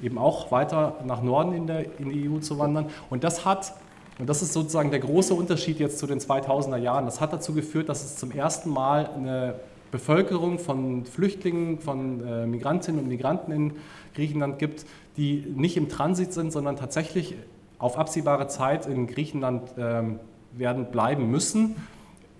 [0.01, 2.87] eben auch weiter nach Norden in, der, in die EU zu wandern.
[3.09, 3.73] Und das hat
[4.19, 7.05] und das ist sozusagen der große Unterschied jetzt zu den 2000er Jahren.
[7.05, 9.55] Das hat dazu geführt, dass es zum ersten Mal eine
[9.91, 13.73] Bevölkerung von Flüchtlingen, von äh, Migrantinnen und Migranten in
[14.15, 14.85] Griechenland gibt,
[15.17, 17.35] die nicht im Transit sind, sondern tatsächlich
[17.77, 20.19] auf absehbare Zeit in Griechenland ähm,
[20.53, 21.75] werden bleiben müssen.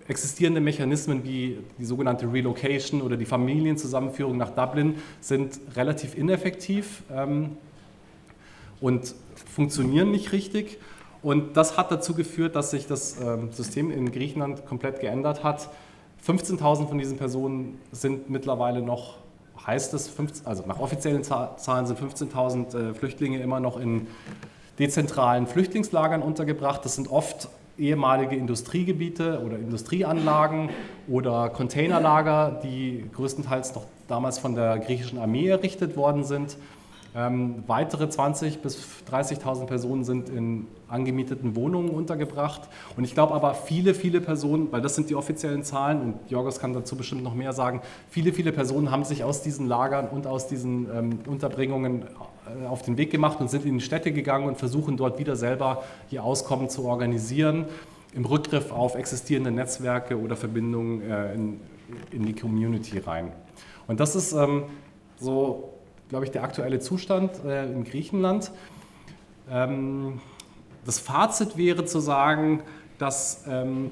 [0.07, 7.57] Existierende Mechanismen wie die sogenannte Relocation oder die Familienzusammenführung nach Dublin sind relativ ineffektiv ähm,
[8.81, 9.15] und
[9.53, 10.79] funktionieren nicht richtig.
[11.21, 15.69] Und das hat dazu geführt, dass sich das ähm, System in Griechenland komplett geändert hat.
[16.27, 19.22] 15.000 von diesen Personen sind mittlerweile noch
[19.65, 20.12] heißt es,
[20.45, 24.08] also nach offiziellen Zahlen sind 15.000 äh, Flüchtlinge immer noch in
[24.80, 26.84] dezentralen Flüchtlingslagern untergebracht.
[26.84, 30.69] Das sind oft ehemalige Industriegebiete oder Industrieanlagen
[31.08, 36.58] oder Containerlager, die größtenteils noch damals von der griechischen Armee errichtet worden sind.
[37.15, 42.62] Ähm, weitere 20.000 bis 30.000 Personen sind in angemieteten Wohnungen untergebracht.
[42.97, 46.60] Und ich glaube aber, viele, viele Personen, weil das sind die offiziellen Zahlen und Jorgos
[46.60, 50.26] kann dazu bestimmt noch mehr sagen, viele, viele Personen haben sich aus diesen Lagern und
[50.26, 54.47] aus diesen ähm, Unterbringungen äh, auf den Weg gemacht und sind in die Städte gegangen
[54.47, 57.65] und versuchen dort wieder selber ihr Auskommen zu organisieren,
[58.15, 61.60] im Rückgriff auf existierende Netzwerke oder Verbindungen äh, in,
[62.12, 63.32] in die Community rein.
[63.88, 64.63] Und das ist ähm,
[65.17, 65.72] so,
[66.13, 68.52] glaube ich, der aktuelle Zustand äh, in Griechenland.
[69.49, 70.21] Ähm,
[70.86, 72.62] das Fazit wäre zu sagen,
[72.99, 73.89] dass ähm,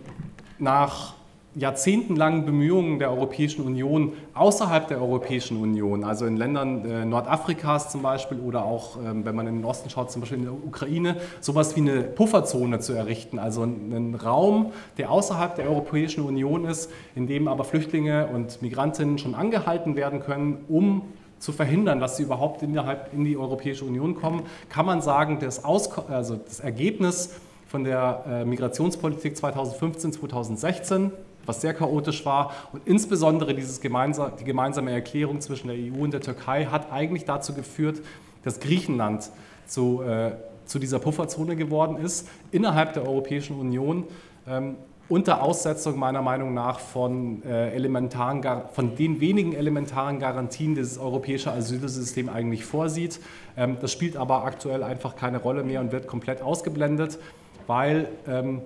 [0.60, 1.16] nach
[1.56, 8.04] jahrzehntelangen Bemühungen der Europäischen Union außerhalb der Europäischen Union, also in Ländern äh, Nordafrikas zum
[8.04, 11.18] Beispiel oder auch, ähm, wenn man in den Osten schaut, zum Beispiel in der Ukraine,
[11.40, 16.92] sowas wie eine Pufferzone zu errichten, also einen Raum, der außerhalb der Europäischen Union ist,
[17.16, 21.02] in dem aber Flüchtlinge und Migrantinnen schon angehalten werden können, um
[21.42, 25.66] zu verhindern, dass sie überhaupt innerhalb in die Europäische Union kommen, kann man sagen, das,
[25.66, 27.34] Aus also das Ergebnis
[27.68, 31.12] von der äh, Migrationspolitik 2015, 2016
[31.46, 32.54] was sehr chaotisch war.
[32.72, 37.26] Und insbesondere dieses gemeinsam, die gemeinsame Erklärung zwischen der EU und der Türkei hat eigentlich
[37.26, 38.02] dazu geführt,
[38.44, 39.32] dass Griechenland
[39.66, 40.34] zu, äh,
[40.66, 44.06] zu dieser Pufferzone geworden ist, innerhalb der Europäischen Union.
[44.48, 44.76] Ähm,
[45.12, 50.98] unter Aussetzung meiner Meinung nach von, äh, elementaren, von den wenigen elementaren Garantien, die das
[50.98, 53.20] europäische Asylsystem eigentlich vorsieht.
[53.58, 57.20] Ähm, das spielt aber aktuell einfach keine Rolle mehr und wird komplett ausgeblendet,
[57.68, 58.62] weil ähm,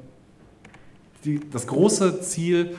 [1.24, 2.76] die, das große Ziel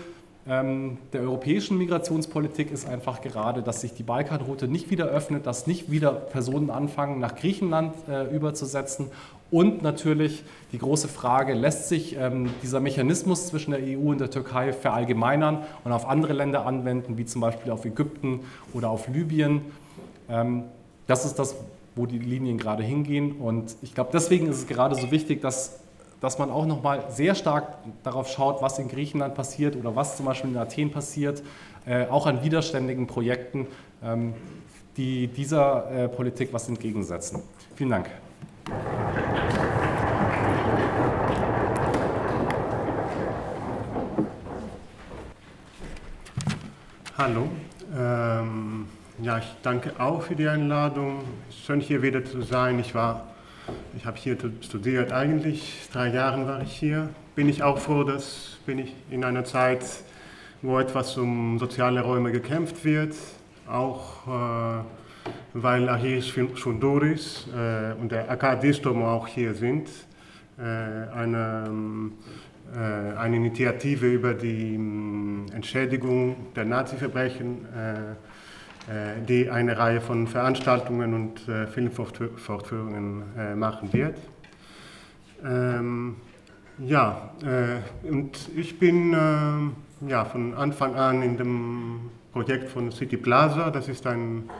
[0.49, 5.67] ähm, der europäischen Migrationspolitik ist einfach gerade, dass sich die Balkanroute nicht wieder öffnet, dass
[5.67, 9.09] nicht wieder Personen anfangen, nach Griechenland äh, überzusetzen.
[9.51, 14.31] Und natürlich die große Frage, lässt sich ähm, dieser Mechanismus zwischen der EU und der
[14.31, 18.41] Türkei verallgemeinern und auf andere Länder anwenden, wie zum Beispiel auf Ägypten
[18.75, 19.63] oder auf Libyen?
[20.29, 20.65] Ähm,
[21.07, 21.55] das ist das,
[21.95, 23.37] wo die Linien gerade hingehen.
[23.37, 25.79] Und ich glaube, deswegen ist es gerade so wichtig, dass
[26.21, 30.27] dass man auch nochmal sehr stark darauf schaut, was in Griechenland passiert oder was zum
[30.27, 31.43] Beispiel in Athen passiert,
[31.87, 33.67] äh, auch an widerständigen Projekten,
[34.03, 34.35] ähm,
[34.97, 37.43] die dieser äh, Politik was entgegensetzen.
[37.75, 38.07] Vielen Dank.
[47.17, 47.49] Hallo.
[47.97, 48.87] Ähm,
[49.23, 51.25] ja, ich danke auch für die Einladung.
[51.51, 52.79] Schön hier wieder zu sein.
[52.79, 53.29] Ich war
[53.97, 57.09] ich habe hier studiert, eigentlich drei Jahre war ich hier.
[57.35, 59.85] Bin ich auch froh, dass bin ich in einer Zeit,
[60.63, 63.15] wo etwas um soziale Räume gekämpft wird,
[63.69, 64.83] auch äh,
[65.63, 69.89] weil Ahiris Funduris äh, und der Akadistom auch hier sind.
[70.59, 70.63] Äh,
[71.15, 72.11] eine,
[72.75, 77.93] äh, eine Initiative über die ähm, Entschädigung der Nazi-Verbrechen äh,
[78.89, 84.17] äh, die eine Reihe von Veranstaltungen und äh, Filmfortführungen machen wird.
[85.45, 86.17] Ähm,
[86.79, 87.31] ja,
[88.03, 89.17] und ich bin
[90.07, 94.51] ja, von Anfang an in dem Projekt von City Plaza, das ist ein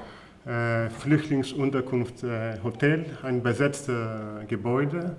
[1.01, 2.25] Flüchtlingsunterkunft
[2.63, 3.89] Hotel, ein besetztes
[4.47, 5.17] Gebäude,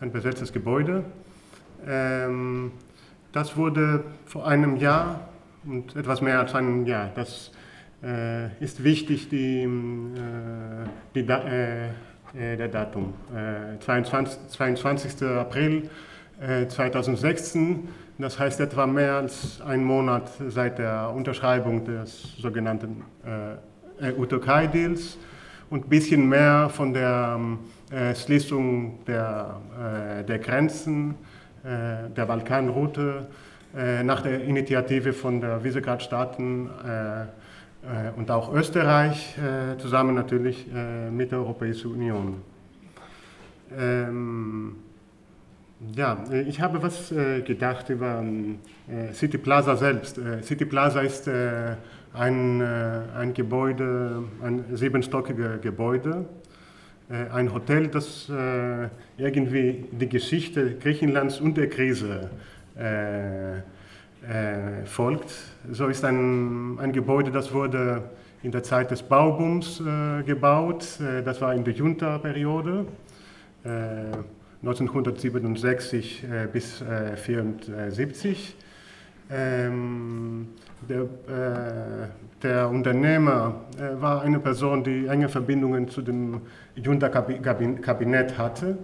[0.00, 1.04] ein besetztes Gebäude.
[1.86, 2.70] Ähm,
[3.32, 5.28] das wurde vor einem Jahr
[5.64, 7.50] und etwas mehr als einem Jahr, das
[8.02, 9.68] äh, ist wichtig die, äh,
[11.14, 13.14] die äh, der Datum.
[13.80, 15.22] 22, 22.
[15.22, 15.88] April
[16.68, 17.88] 2016,
[18.18, 23.02] das heißt etwa mehr als ein Monat seit der Unterschreibung des sogenannten
[24.02, 25.18] EU-Türkei-Deals
[25.70, 27.40] und ein bisschen mehr von der
[27.90, 29.60] äh, Schließung der,
[30.20, 31.14] äh, der Grenzen
[31.64, 33.26] äh, der Balkanroute
[34.02, 36.70] nach der Initiative von der Visegrad-Staaten
[37.82, 42.42] äh, und auch Österreich äh, zusammen natürlich äh, mit der Europäischen Union.
[43.76, 44.76] Ähm,
[45.94, 47.14] ja, ich habe was
[47.46, 48.24] gedacht über
[49.12, 50.18] City Plaza selbst.
[50.42, 51.30] City Plaza ist
[52.12, 56.26] ein, ein Gebäude, ein siebenstockiges Gebäude,
[57.08, 58.30] ein Hotel, das
[59.16, 62.30] irgendwie die Geschichte Griechenlands und der Krise
[62.78, 65.32] äh, äh, folgt.
[65.70, 68.02] So ist ein, ein Gebäude, das wurde
[68.42, 71.00] in der Zeit des Baubooms äh, gebaut.
[71.00, 72.86] Äh, das war in der Junta-Periode.
[73.64, 78.54] 1967 äh, äh, bis 1974.
[79.30, 80.48] Äh, ähm,
[80.88, 81.06] der,
[82.42, 83.54] der, Unternehmer
[83.98, 86.40] war eine Person, die enge Verbindungen zu dem
[86.76, 88.78] Junta-Kabinett hatte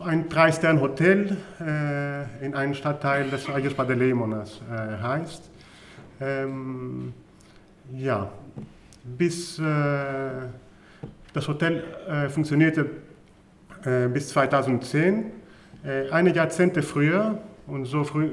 [0.00, 5.50] ein Drei-Stern-Hotel äh, in einem Stadtteil, das Agios Panteleimonas äh, heißt.
[6.20, 7.12] Ähm,
[7.92, 8.30] ja,
[9.04, 9.62] bis äh,
[11.32, 12.90] das Hotel äh, funktionierte
[13.84, 15.26] äh, bis 2010.
[15.84, 18.30] Äh, einige Jahrzehnte früher und so früh,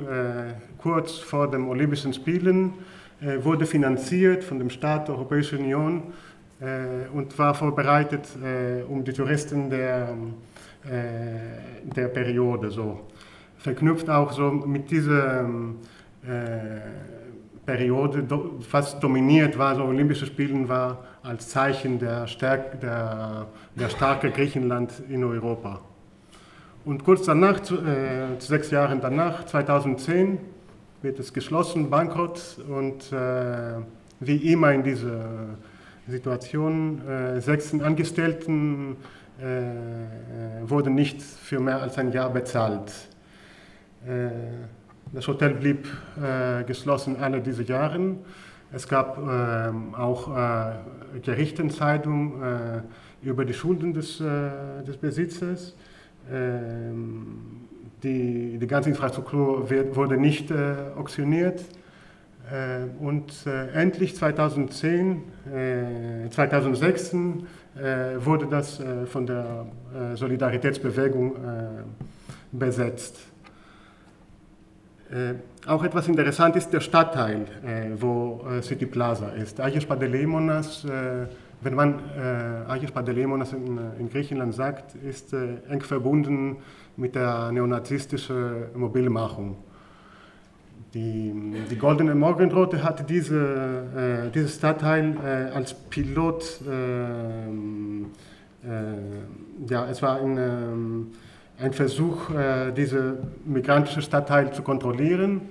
[0.83, 2.73] kurz vor den Olympischen Spielen
[3.41, 6.03] wurde finanziert von dem Staat der Europäischen Union
[7.13, 8.27] und war vorbereitet,
[8.89, 10.13] um die Touristen der
[10.85, 12.69] äh, der Periode.
[12.69, 12.99] So.
[13.57, 16.81] Verknüpft auch so mit dieser äh,
[17.65, 18.25] Periode
[18.67, 24.91] fast dominiert war, so Olympische Spiele war als Zeichen der, Stärke, der, der starke Griechenland
[25.07, 25.79] in Europa.
[26.83, 30.37] Und kurz danach, äh, sechs Jahre danach, 2010,
[31.03, 33.75] wird es geschlossen, bankrott und äh,
[34.21, 35.57] wie immer in dieser
[36.07, 38.95] Situation, äh, sechs Angestellten
[39.37, 42.91] äh, wurden nicht für mehr als ein Jahr bezahlt.
[44.07, 44.29] Äh,
[45.11, 45.87] das Hotel blieb
[46.21, 48.15] äh, geschlossen alle diese Jahre.
[48.71, 55.75] Es gab ähm, auch äh, Gerichtsentscheidungen äh, über die Schulden des, äh, des Besitzers.
[56.31, 57.67] Ähm,
[58.03, 61.63] die, die ganze Infrastruktur wird, wurde nicht äh, auktioniert.
[62.51, 63.31] Äh, und
[63.73, 65.23] endlich 2010,
[66.29, 67.47] 2016
[68.19, 69.65] wurde das von der
[70.13, 71.35] Solidaritätsbewegung
[72.51, 73.17] besetzt.
[75.13, 75.35] Äh,
[75.67, 79.59] auch etwas interessant ist der Stadtteil, äh, wo äh, City Plaza ist.
[79.59, 81.27] Agios Panteleimonas, äh,
[81.61, 86.57] wenn man äh, Agios Panteleimonas in, äh, in, Griechenland sagt, ist äh, eng verbunden
[86.97, 89.57] mit der neonazistischen Mobilmachung.
[90.93, 91.33] Die,
[91.71, 98.11] die Goldene Morgenrote hatte diese, dieses Stadtteil als Pilot, ähm,
[99.67, 101.07] ja, es war ein ähm,
[101.59, 105.41] ein Versuch, äh, diese migrantische Stadtteil zu kontrollieren,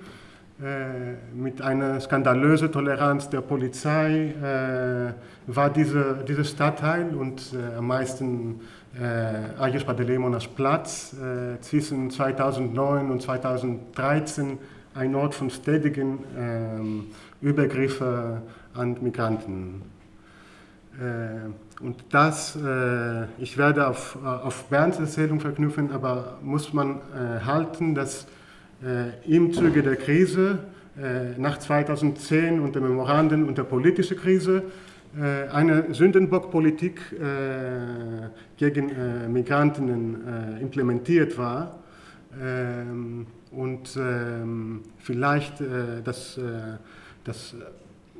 [0.60, 5.12] äh, mit einer skandalösen Toleranz der Polizei äh,
[5.46, 8.60] war diese, dieses Stadtteil und am meisten
[9.00, 11.16] äh, Agios Panteleimonas Platz
[11.60, 14.58] zwischen 2009 und 2013
[14.94, 17.06] ein Ort von stetigen ähm,
[17.40, 18.42] Übergriffen
[18.74, 19.82] an Migranten.
[21.82, 27.44] Und das, äh, ich werde auf, äh, auf Bernds Erzählung verknüpfen, aber muss man äh,
[27.44, 28.26] halten, dass
[28.84, 30.60] äh, im Zuge der Krise,
[30.96, 37.00] äh, nach 2010 und der Memoranden und der politischen Krise, äh, eine Sündenbockpolitik
[38.56, 41.78] gegen Migranten implementiert war.
[42.40, 45.62] Ähm, und ähm, vielleicht
[46.04, 46.40] das,
[47.24, 47.54] das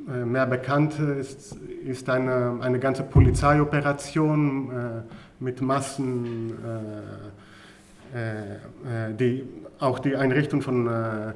[0.09, 5.03] äh, mehr bekannt ist, ist eine, eine ganze Polizeioperation äh,
[5.39, 6.53] mit Massen,
[8.15, 8.55] äh,
[9.11, 9.45] äh, die,
[9.79, 11.29] auch die Einrichtung von, äh,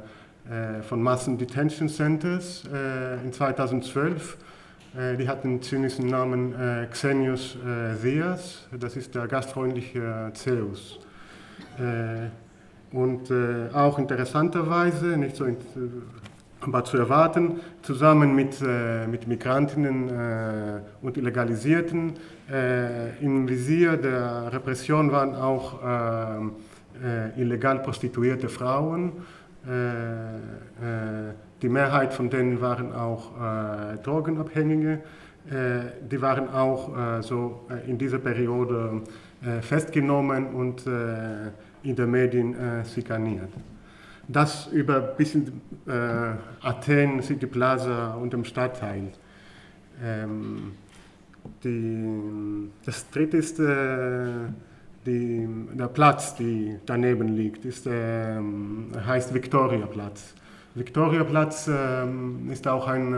[0.50, 2.64] äh, von Massen Detention Centers
[3.24, 4.36] in 2012.
[5.18, 6.54] die hat den zynischen Namen
[6.90, 7.58] Xenius
[8.02, 10.98] Theas, das ist der gastfreundliche Zeus.
[12.92, 13.30] und
[13.74, 15.44] auch interessanterweise, nicht so
[16.60, 22.14] war zu erwarten, zusammen mit, äh, mit Migrantinnen äh, und Illegalisierten.
[22.50, 26.36] Äh, Im Visier der Repression waren auch äh,
[27.36, 29.12] äh, illegal prostituierte Frauen.
[31.56, 33.32] Äh, die Mehrheit von denen waren auch
[34.02, 35.00] Drogenabhängige.
[36.10, 39.02] die waren auch so in dieser Periode
[39.62, 42.54] festgenommen und in den Medien
[42.92, 43.50] schikaniert.
[44.28, 45.92] Das über bisschen äh,
[46.66, 49.12] Athen, City Plaza und dem Stadtteil.
[50.02, 50.72] Ähm,
[51.62, 54.26] die, das dritte ist äh,
[55.06, 58.40] die, der Platz, der daneben liegt, ist, äh,
[59.06, 60.34] heißt Victoria Platz.
[60.76, 63.16] Victoria Platz ähm, ist auch ein, äh,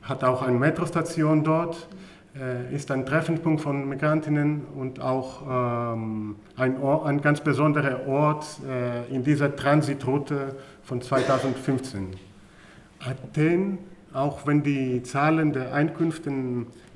[0.00, 1.88] hat auch eine Metrostation dort
[2.34, 5.42] äh, ist ein Treffenpunkt von Migrantinnen und auch
[5.94, 12.16] ähm, ein, ein, ganz besonderer Ort äh, in dieser Transitroute von 2015.
[13.00, 13.76] Athen,
[14.14, 16.32] auch wenn die Zahlen der Einkünfte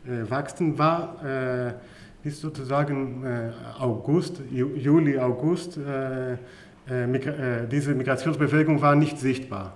[0.04, 1.74] wachsen, war,
[2.22, 3.24] ist sozusagen
[3.78, 5.78] August, Juli, August,
[6.86, 9.72] Migra diese Migrationsbewegung war nicht sichtbar.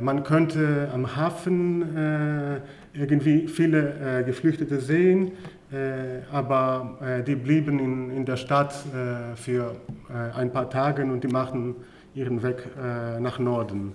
[0.00, 2.62] man könnte am Hafen
[2.98, 5.32] irgendwie viele äh, Geflüchtete sehen,
[5.72, 9.76] äh, aber äh, die blieben in, in der Stadt äh, für
[10.08, 11.76] äh, ein paar Tage und die machten
[12.14, 13.92] ihren Weg äh, nach Norden.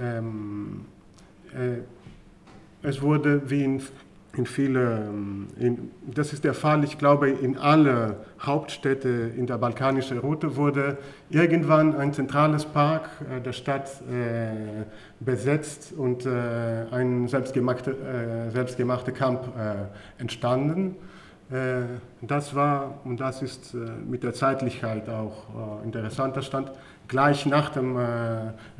[0.00, 0.86] Ähm,
[2.82, 3.80] es wurde wie in
[4.36, 9.58] in viele, ähm, in, das ist der Fall, ich glaube, in alle Hauptstädte in der
[9.58, 10.98] balkanischen Route wurde
[11.30, 14.84] irgendwann ein zentrales Park äh, der Stadt äh,
[15.20, 20.96] besetzt und äh, ein selbstgemachter äh, selbstgemachte Camp äh, entstanden.
[21.54, 21.82] Äh,
[22.20, 26.72] das war, und das ist mit der Zeitlichkeit auch interessant, das stand
[27.06, 27.98] gleich nach dem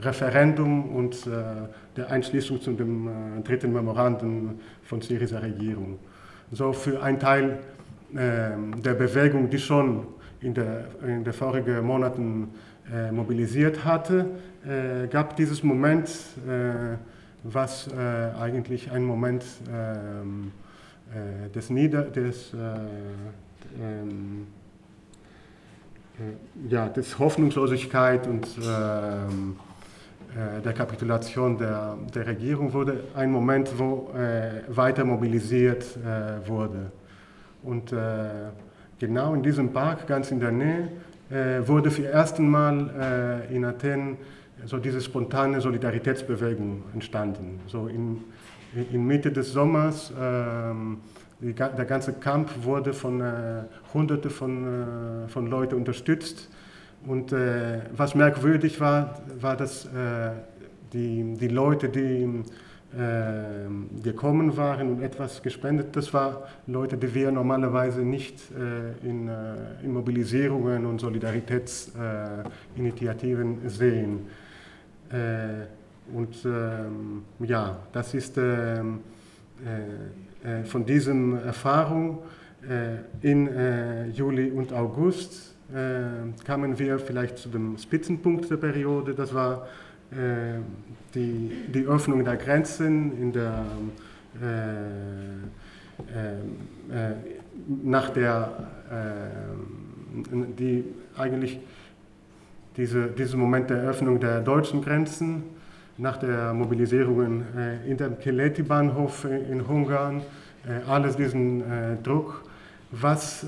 [0.00, 5.98] Referendum und der Einschließung zu dem dritten Memorandum von Syriza Regierung.
[6.52, 7.58] So für einen Teil
[8.14, 8.50] äh,
[8.80, 10.06] der Bewegung, die schon
[10.40, 12.48] in den der vorigen Monaten
[12.92, 14.26] äh, mobilisiert hatte,
[14.64, 16.08] äh, gab dieses Moment,
[16.46, 16.96] äh,
[17.42, 20.52] was äh, eigentlich ein Moment ähm,
[21.12, 22.52] äh, des, Nieder des,
[23.80, 24.46] ähm,
[26.68, 29.56] ja, des Hoffnungslosigkeit und ähm,
[30.64, 34.10] der Kapitulation der, der Regierung wurde ein Moment, wo
[34.68, 35.96] weiter mobilisiert
[36.46, 36.90] wurde.
[37.62, 37.94] Und
[38.98, 40.88] genau in diesem Park, ganz in der Nähe,
[41.30, 44.18] äh, wurde für ersten Mal äh, in Athen
[44.66, 47.60] so diese spontane Solidaritätsbewegung entstanden.
[47.66, 48.24] So in,
[48.92, 50.98] in Mitte des Sommers, ähm,
[51.40, 56.48] die, der ganze Kampf wurde von äh, Hunderten von, äh, von Leuten unterstützt.
[57.06, 60.30] Und äh, was merkwürdig war, war, dass äh,
[60.92, 62.44] die, die Leute, die
[62.96, 63.66] äh,
[64.02, 65.96] gekommen waren und etwas gespendet.
[65.96, 66.36] Das waren
[66.68, 74.28] Leute, die wir normalerweise nicht äh, in, äh, in, Mobilisierungen und Solidaritätsinitiativen sehen.
[76.12, 79.00] Und ähm, ja, das ist ähm,
[80.64, 82.18] von dieser Erfahrung
[83.22, 83.48] in
[84.12, 85.54] Juli und August
[86.44, 89.14] kamen wir vielleicht zu dem Spitzenpunkt der Periode.
[89.14, 89.66] Das war
[91.14, 93.64] die, die Öffnung der Grenzen in der,
[94.42, 94.84] äh,
[96.12, 97.14] äh, äh
[97.82, 100.84] nach der, äh, die
[101.16, 101.60] eigentlich
[102.76, 105.44] diese, diesen Moment der Öffnung der deutschen Grenzen,
[105.96, 110.22] nach der Mobilisierung äh, in dem Keleti-Bahnhof in Ungarn,
[110.88, 111.62] alles diesen
[112.02, 112.42] Druck,
[112.90, 113.44] was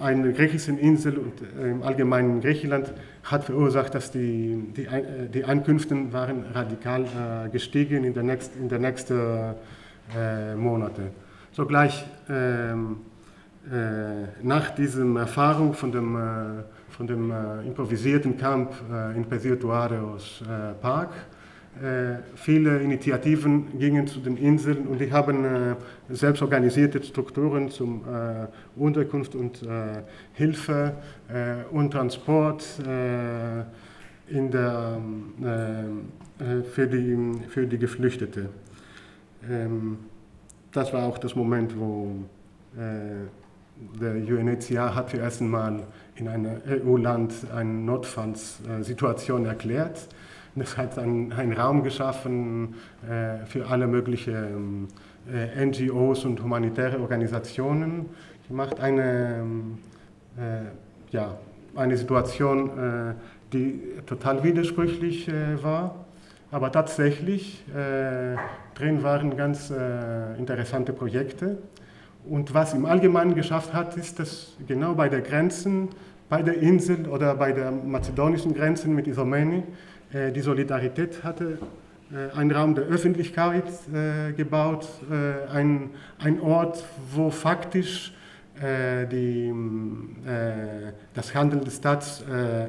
[0.00, 2.92] eine griechische Insel und im allgemeinen Griechenland
[3.24, 8.54] hat verursacht, dass die, die, äh, die Einkünfte waren radikal äh, gestiegen in der, nächst,
[8.56, 9.54] in der nächsten
[10.16, 11.10] äh, Monate.
[11.52, 12.96] Sogleich ähm,
[13.70, 16.20] äh, nach dieser Erfahrung von dem, äh,
[16.96, 18.72] von dem äh, improvisierten Camp
[19.16, 20.42] in Pesirtuareos
[20.80, 21.10] Park
[21.82, 25.74] äh, viele Initiativen gingen zu den Inseln und die haben äh,
[26.08, 29.60] selbstorganisierte Strukturen zum äh, Unterkunft und
[30.34, 30.94] Hilfe
[31.70, 32.64] und Transport
[34.28, 34.98] in der,
[36.72, 38.48] für, die, für die Geflüchteten.
[39.48, 39.98] Ähm,
[40.72, 42.16] das war auch das Moment, wo
[42.76, 45.82] der UNHCR hat für ersten Mal
[46.16, 50.08] in einem EU-Land eine Notfallssituation erklärt
[50.56, 52.74] das hat einen, einen Raum geschaffen
[53.08, 54.88] äh, für alle möglichen
[55.32, 58.08] äh, NGOs und humanitäre Organisationen.
[58.48, 59.44] Gemacht eine,
[60.36, 61.36] äh, ja,
[61.74, 63.14] eine Situation, äh,
[63.52, 66.04] die total widersprüchlich äh, war,
[66.50, 68.36] aber tatsächlich äh,
[68.74, 69.72] drin waren ganz
[70.38, 71.58] interessante Projekte.
[72.28, 75.88] Und was im Allgemeinen geschafft hat, ist, dass genau bei der Grenzen,
[76.28, 79.62] bei der Insel oder bei der mazedonischen Grenzen mit Idomeni,
[80.12, 81.58] äh, die Solidarität hatte
[82.12, 84.88] äh, einen Raum der Öffentlichkeit äh, gebaut,
[85.52, 85.90] ein,
[86.40, 88.14] Ort, wo faktisch
[88.56, 89.52] die,
[91.12, 92.24] das Handeln des Staates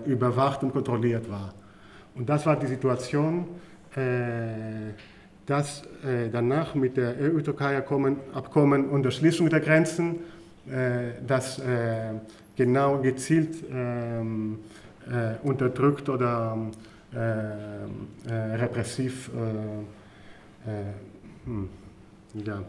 [0.08, 1.54] überwacht und kontrolliert war.
[2.16, 3.46] Und das war die Situation,
[5.46, 5.84] dass
[6.32, 10.16] danach mit der EU-Türkei-Abkommen und der Schließung der Grenzen,
[11.28, 11.62] das
[12.56, 14.58] genau gezielt ähm,
[15.44, 16.58] unterdrückt oder
[17.16, 17.86] äh,
[18.28, 20.72] äh, repressiv äh,
[21.46, 21.70] hm,
[22.34, 22.62] ja,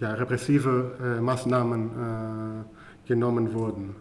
[0.00, 2.64] ja, repressive Maßnahmen
[3.06, 3.96] genommen wurden.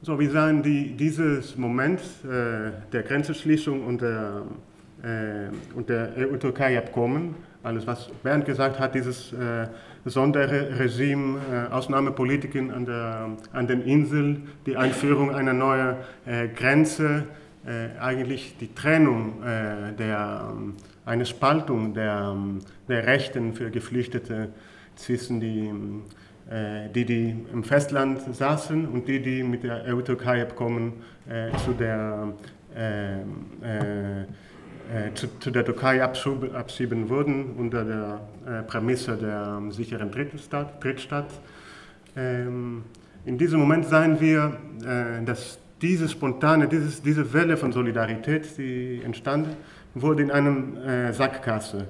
[0.00, 4.42] So, wir sahen die, dieses Moment der Grenzschließung und der,
[5.74, 7.34] und der EU-Türkei-Abkommen,
[7.64, 9.34] alles was Bernd gesagt hat, dieses
[10.04, 11.40] Sonderregime,
[11.72, 15.96] Ausnahmepolitiken an, der, an den Inseln, die Einführung einer neuen
[16.54, 17.24] Grenze,
[17.64, 20.74] äh, eigentlich die Trennung äh, der, ähm,
[21.04, 24.48] eine Spaltung der, ähm, der Rechten für Geflüchtete
[24.96, 25.70] zwischen die,
[26.50, 30.94] äh, die, die im Festland saßen und die, die mit der EU-Türkei-Abkommen
[31.28, 32.32] äh, zu der
[32.74, 34.24] äh, äh,
[35.14, 40.82] zu, zu, der Türkei abschieben wurden unter der äh, Prämisse der ähm, sicheren Drittstadt.
[40.82, 41.30] Drittstadt.
[42.16, 42.84] Ähm,
[43.24, 49.02] in diesem Moment sahen wir, äh, dass diese spontane, dieses, diese Welle von Solidarität, die
[49.04, 49.48] entstand,
[49.94, 51.88] wurde in einem äh, Sackgasse.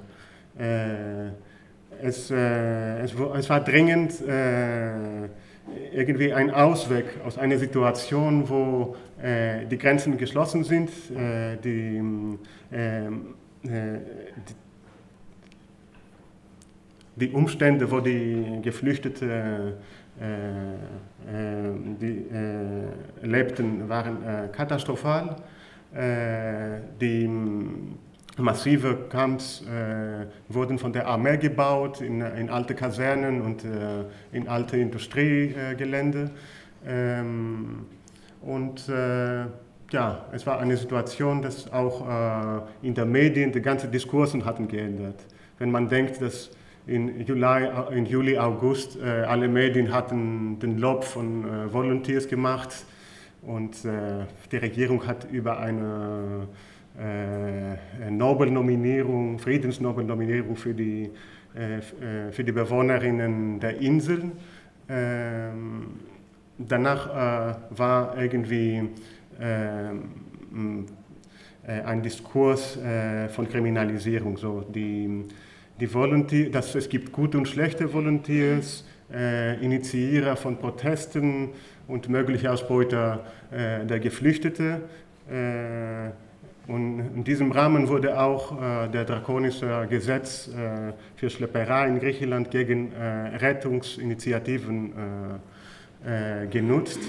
[0.59, 1.29] Äh,
[2.03, 5.29] es, äh, es, es, war dringend äh,
[5.93, 12.03] irgendwie ein Ausweg aus einer Situation, wo äh, die Grenzen geschlossen sind, äh, die,
[13.63, 13.71] die,
[17.17, 19.73] die, Umstände, wo die Geflüchteten äh,
[22.01, 22.27] die
[23.23, 25.37] lebten, waren katastrophal.
[27.01, 27.31] die
[28.39, 29.63] massive Camps
[30.49, 33.65] wurden von der Armee gebaut in, in alte Kasernen und
[34.33, 36.31] in alte Industriegelände.
[36.87, 37.87] Ähm,
[38.41, 39.45] und äh,
[39.93, 42.09] ja, es war eine Situation, dass auch
[42.83, 45.21] äh, in den Medien die ganze Diskursen hatten geändert.
[45.59, 46.51] Wenn man denkt, dass
[46.87, 52.85] in Juli, in Juli August äh, alle Medien hatten den Lob von äh, Volunteers gemacht
[53.43, 56.72] und äh, die Regierung hat über eine äh,
[58.11, 61.11] Nobelnominierung, Friedensnobelnominierung für die,
[61.55, 61.81] äh,
[62.31, 64.33] für die Bewohnerinnen der Inseln
[64.89, 65.87] ähm,
[66.59, 68.91] danach äh, war irgendwie
[69.41, 70.87] ähm,
[71.67, 74.37] äh, ein Diskurs äh, von Kriminalisierung.
[74.37, 75.25] So die,
[75.81, 81.51] die Volunteer, dass es gibt gute und schlechte Volunteers, äh, Initiierer von Protesten
[81.89, 84.83] und mögliche Ausbeuter äh, der Geflüchteten.
[85.31, 86.11] Äh,
[86.69, 92.51] und in diesem Rahmen wurde auch äh, der drakonische Gesetz äh, für Schlepperei in Griechenland
[92.51, 94.93] gegen äh, Rettungsinitiativen
[96.05, 97.01] äh, genutzt.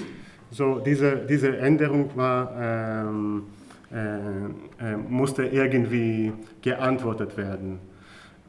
[0.52, 3.44] So, diese, diese Änderung war, ähm,
[3.92, 7.80] äh, äh, musste irgendwie geantwortet werden.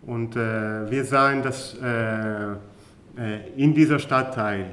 [0.03, 2.57] Und äh, wir sahen, dass äh, äh,
[3.57, 4.67] in dieser Stadtteil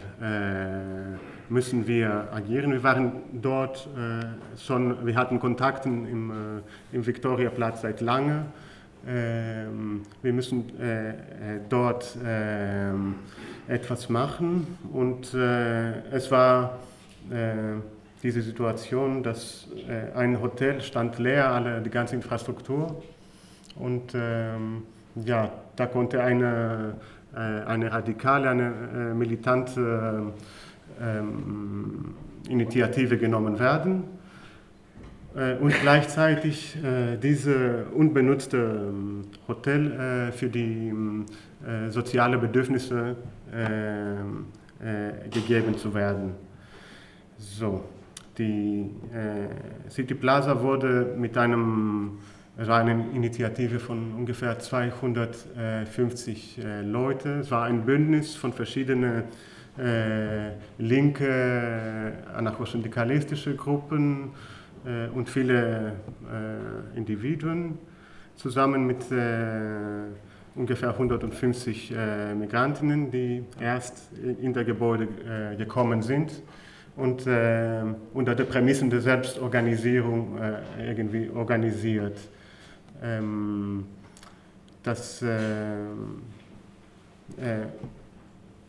[1.52, 2.72] müssen wir agieren.
[2.72, 3.88] Wir waren dort
[4.58, 6.32] schon, wir hatten Kontakten im,
[6.92, 8.46] im Viktoriaplatz seit lange.
[9.06, 10.72] Ähm, wir müssen
[11.68, 13.16] dort ähm,
[13.68, 14.78] etwas machen.
[14.92, 16.80] Und äh, es war
[17.30, 17.80] äh,
[18.24, 23.02] diese Situation, dass äh, ein Hotel stand leer, alle, die ganze Infrastruktur.
[23.76, 24.84] Und ähm,
[25.16, 26.96] ja, da konnte eine,
[27.34, 30.34] äh, eine radikale, eine äh, militante
[31.02, 32.16] ähm,
[32.50, 34.04] Initiative genommen werden.
[35.36, 41.26] Äh, und gleichzeitig äh, diese unbenutzte ähm, Hotel äh, für die ähm,
[41.90, 43.16] soziale Bedürfnisse
[43.54, 44.46] ähm,
[45.30, 46.32] gegeben zu werden.
[47.38, 47.84] So,
[48.36, 48.90] die
[49.92, 52.18] City Plaza wurde mit einem
[52.58, 57.40] eine Initiative von ungefähr 250 äh, Leute.
[57.40, 59.24] Es war ein Bündnis von verschiedenen äh,
[60.78, 64.32] linke, anarchosyndikalistische Gruppen,
[64.86, 65.94] äh, und viele
[66.32, 67.78] äh, Individuen
[68.36, 70.10] zusammen mit äh,
[70.56, 71.94] ungefähr 150
[72.38, 74.12] Migrantinnen, die erst
[74.42, 75.08] in der Gebäude
[75.58, 76.44] gekommen sind
[76.98, 82.20] und äh, unter der Prämissen der Selbstorganisierung äh, irgendwie organisiert.
[83.02, 83.86] Ähm,
[84.84, 85.38] das äh,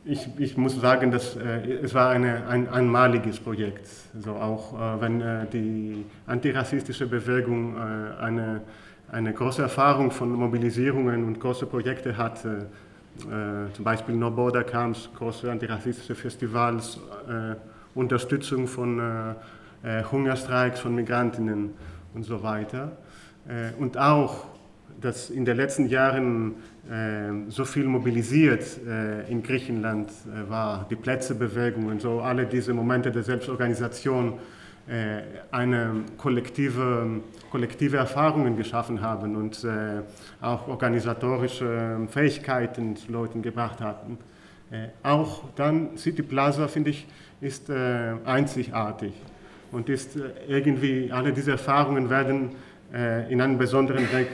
[0.05, 3.89] ich, ich, muss sagen, dass, äh, es war eine, ein einmaliges Projekt.
[4.15, 8.63] Also auch äh, wenn äh, die antirassistische Bewegung äh, eine,
[9.11, 12.67] eine große Erfahrung von Mobilisierungen und große Projekte hatte,
[13.21, 16.99] äh, zum Beispiel No Border Camps, große antirassistische Festivals,
[17.29, 17.55] äh,
[17.95, 19.35] Unterstützung von
[20.11, 21.75] Hungerstreiks von Migrantinnen
[22.15, 22.93] und so weiter.
[23.79, 24.47] und auch,
[25.03, 26.55] dass in den letzten Jahren
[26.91, 32.73] ähm, so viel mobilisiert äh, in Griechenland äh, war, die Plätzebewegung und so, alle diese
[32.75, 34.35] Momente der Selbstorganisation
[34.89, 39.65] äh, eine kollektive, kollektive Erfahrungen geschaffen haben und
[40.41, 44.19] auch organisatorische Fähigkeiten zu Leuten gebracht hatten.
[45.03, 47.07] Auch dann City Plaza, finde ich,
[47.41, 47.71] ist
[48.25, 49.13] einzigartig
[49.71, 52.51] und ist irgendwie, alle diese Erfahrungen werden
[52.93, 54.29] in einem besonderen Weg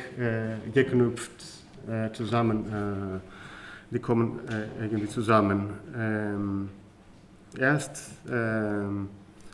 [0.74, 5.70] geknüpft äh, zusammen, äh, die kommen äh, irgendwie zusammen.
[5.96, 6.68] Ähm,
[7.58, 9.08] erst ähm,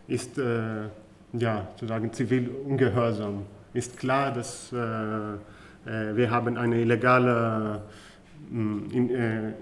[0.09, 3.43] ist ja, sozusagen Zivilungehorsam.
[3.73, 7.83] Ist klar, dass wir haben eine illegale
[8.51, 9.53] mm, in, äh,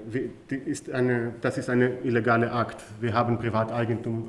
[0.67, 2.83] ist eine, das ist ein illegaler Akt.
[3.01, 4.29] Wir haben Privateigentum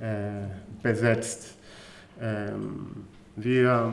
[0.00, 0.46] äh, äh,
[0.82, 1.56] besetzt.
[2.20, 3.06] Ähm,
[3.36, 3.92] wir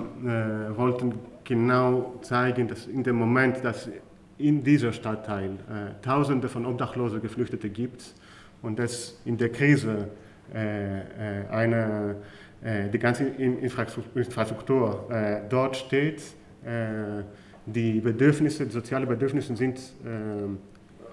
[0.75, 1.13] wollten
[1.43, 3.89] genau zeigen, dass in dem Moment, dass
[4.37, 8.13] in dieser Stadtteil äh, Tausende von Obdachlosen Geflüchtete gibt
[8.61, 10.09] und dass in der Krise
[10.53, 12.15] äh, äh eine,
[12.63, 16.21] äh, die ganze Infrastruktur äh, dort steht,
[16.65, 17.23] äh,
[17.65, 19.79] die Bedürfnisse, die sozialen Bedürfnisse sind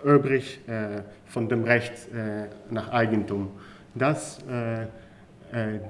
[0.05, 0.61] übrig
[1.27, 1.93] von dem Recht
[2.71, 3.51] nach Eigentum.
[3.95, 4.87] Das äh,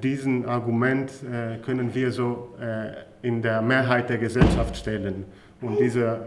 [0.03, 5.25] diesen Argument äh, können wir so äh, in der Mehrheit der Gesellschaft stellen.
[5.61, 6.21] Und diese,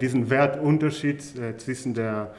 [0.00, 1.20] diesen Wertunterschied
[1.58, 2.30] zwischen der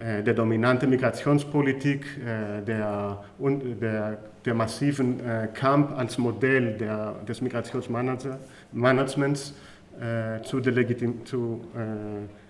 [0.00, 7.42] äh, der dominanten Migrationspolitik, äh, der, der, der massiven äh, Kampf als Modell der, des
[7.42, 9.54] Migrationsmanagements
[10.44, 11.60] zu, delegitim, zu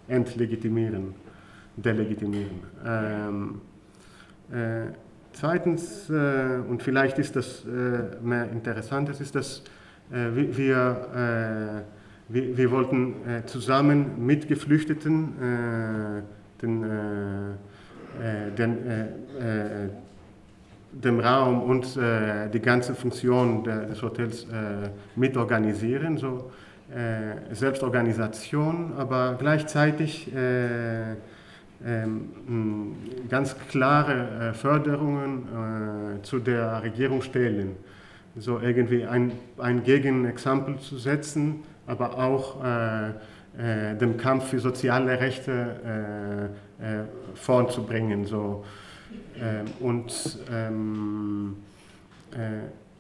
[0.07, 1.13] entlegitimieren,
[1.77, 2.61] delegitimieren.
[2.87, 3.61] Ähm,
[4.53, 4.93] äh,
[5.33, 9.63] zweitens, äh, und vielleicht ist das äh, mehr Interessantes, ist, dass
[10.11, 10.57] wir,
[12.29, 13.15] wir, wir, wollten
[13.47, 15.33] zusammen mit Geflüchteten
[16.61, 16.85] den,
[18.59, 18.79] den,
[20.93, 21.99] dem Raum und
[22.53, 24.47] die ganze Funktion des Hotels
[25.17, 26.19] mitorganisieren.
[26.19, 26.51] So,
[26.95, 31.15] äh, Selbstorganisation, aber gleichzeitig äh,
[33.29, 37.77] ganz klare äh, Förderungen äh, zu der Regierung stellen.
[38.37, 45.21] So irgendwie ein, ein Gegenexempel zu setzen, aber auch äh, äh, den Kampf für soziale
[45.21, 46.51] Rechte
[47.35, 48.25] voranzubringen.
[48.25, 48.65] So.
[49.39, 51.57] Ähm, und ähm,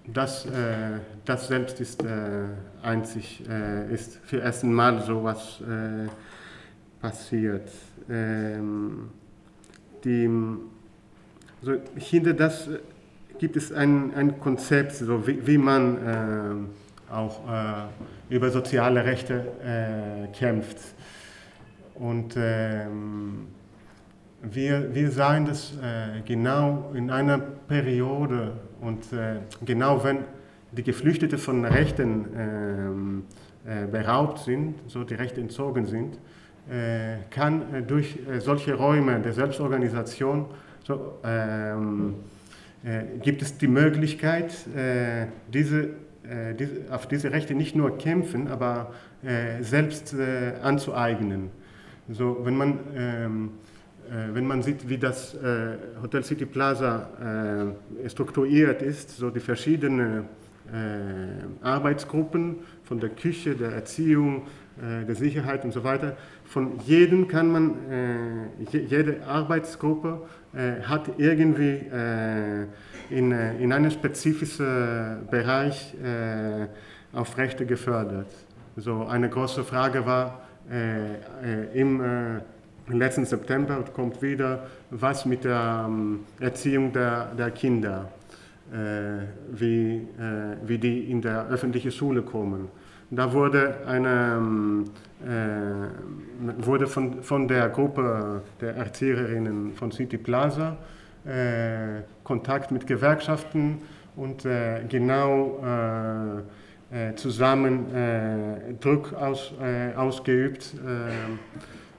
[0.07, 2.47] das, äh, das selbst ist äh,
[2.83, 6.09] einzig, äh, ist für ersten Mal so was äh,
[7.01, 7.70] passiert.
[8.11, 9.11] Ähm,
[10.05, 10.28] die,
[11.62, 12.68] so hinter das
[13.38, 20.28] gibt es ein, ein Konzept, so wie, wie man äh, auch äh, über soziale Rechte
[20.32, 20.78] kämpft.
[21.94, 23.46] Und ähm,
[24.42, 25.74] wir, wir sahen das
[26.24, 30.24] genau in einer Periode, und äh, genau wenn
[30.72, 33.24] die Geflüchteten von Rechten ähm,
[33.64, 36.18] äh, beraubt sind, so die Rechte entzogen sind, äh,
[37.31, 40.47] kann äh, durch äh, solche Räume der Selbstorganisation
[40.85, 42.15] so, ähm,
[42.85, 44.55] äh, gibt es die Möglichkeit,
[45.53, 45.91] diese,
[46.59, 48.93] diese, auf diese Rechte nicht nur kämpfen, aber
[49.61, 50.17] selbst
[50.63, 51.51] anzueignen.
[52.09, 53.51] So, wenn man ähm,
[54.13, 59.41] äh, wenn man sieht, wie das äh, Hotel City Plaza äh, strukturiert ist, so die
[59.41, 60.25] verschiedenen
[61.61, 64.47] Arbeitsgruppen von der Küche, der Erziehung,
[64.81, 67.75] der Sicherheit und so weiter, von jedem kann man,
[68.70, 70.23] jede Arbeitsgruppe
[70.83, 71.81] hat irgendwie
[73.11, 75.95] in, in einem spezifischen Bereich
[77.12, 78.29] auf Rechte gefördert.
[78.77, 80.41] So eine große Frage war
[81.75, 82.01] im
[82.99, 88.09] letzten September kommt wieder, was mit der ähm, Erziehung der, der Kinder,
[88.73, 92.68] äh, wie, äh, wie die in der öffentlichen Schule kommen.
[93.15, 94.85] Da wurde, eine, ähm,
[95.23, 100.79] äh, wurde von, von der Gruppe der Erzieherinnen von City Plaza
[101.27, 103.83] äh, Kontakt mit Gewerkschaften
[104.17, 105.63] und äh, genau
[106.91, 107.87] äh, zusammen
[108.81, 109.55] Druck aus,
[109.97, 110.75] ausgeübt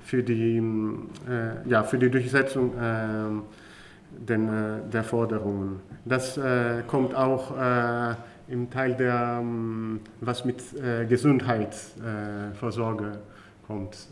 [0.04, 5.80] für die, äh, ja, für die Durchsetzung äh, den, äh, der Forderungen.
[6.06, 8.16] Das äh, kommt auch äh,
[8.48, 13.20] im Teil der, ähm, was mit äh, Gesundheitsvorsorge
[13.66, 14.10] kommt.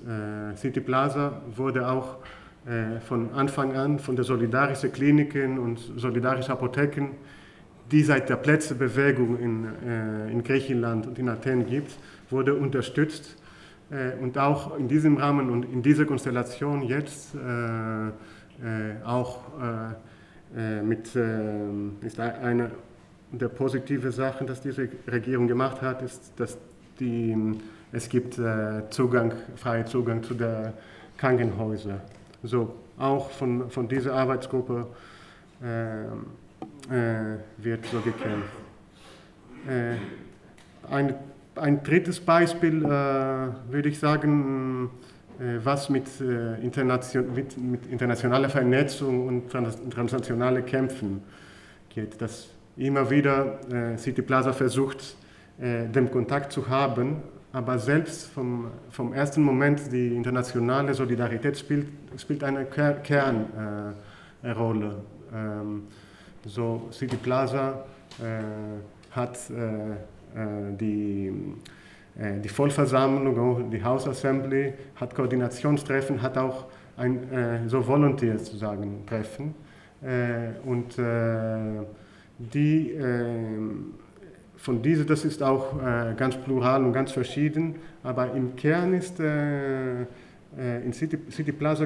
[0.56, 2.20] City Plaza wurde auch
[3.06, 7.10] von Anfang an von der Solidarische Kliniken und Solidarische Apotheken,
[7.92, 9.68] die seit der Plätzebewegung in,
[10.30, 11.92] in Griechenland und in Athen gibt,
[12.30, 13.36] wurde unterstützt
[13.92, 18.12] äh, und auch in diesem Rahmen und in dieser Konstellation jetzt äh, äh,
[19.06, 19.42] auch
[20.84, 21.16] mit,
[22.02, 22.72] ist eine
[23.32, 26.58] der positiven Sachen, dass diese Regierung gemacht hat, ist, dass
[27.00, 27.36] die,
[27.92, 28.40] es gibt
[28.90, 30.74] Zugang, freien Zugang zu den
[31.18, 32.02] Krankenhäusern.
[32.44, 34.88] So auch von, von dieser Arbeitsgruppe
[37.58, 38.52] wird so gekämpft.
[40.90, 41.16] Eine
[41.56, 44.90] ein drittes Beispiel äh, würde ich sagen,
[45.40, 51.22] äh, was mit, äh, internation mit, mit, internationaler Vernetzung und trans transnationale Kämpfen
[51.94, 52.22] geht.
[52.22, 52.50] Dass
[52.86, 55.16] immer wieder äh, City Plaza versucht,
[55.60, 57.18] äh, den Kontakt zu haben,
[57.54, 63.96] aber selbst vom, vom ersten Moment die internationale Solidarität spielt, spielt eine Kernrolle.
[65.34, 65.84] Ähm,
[66.46, 67.84] so City Plaza
[68.20, 68.42] äh,
[69.12, 71.32] hat äh, die,
[72.18, 76.66] äh, die Vollversammlung, die House Assembly hat Koordinationstreffen, hat auch
[76.98, 79.54] ein äh, so Volunteers sozusagen Treffen.
[80.66, 80.98] Und
[82.54, 82.98] die
[84.58, 85.80] von diesen, das ist auch
[86.18, 90.08] ganz plural und ganz verschieden, aber im Kern ist in
[90.94, 91.86] City, City Plaza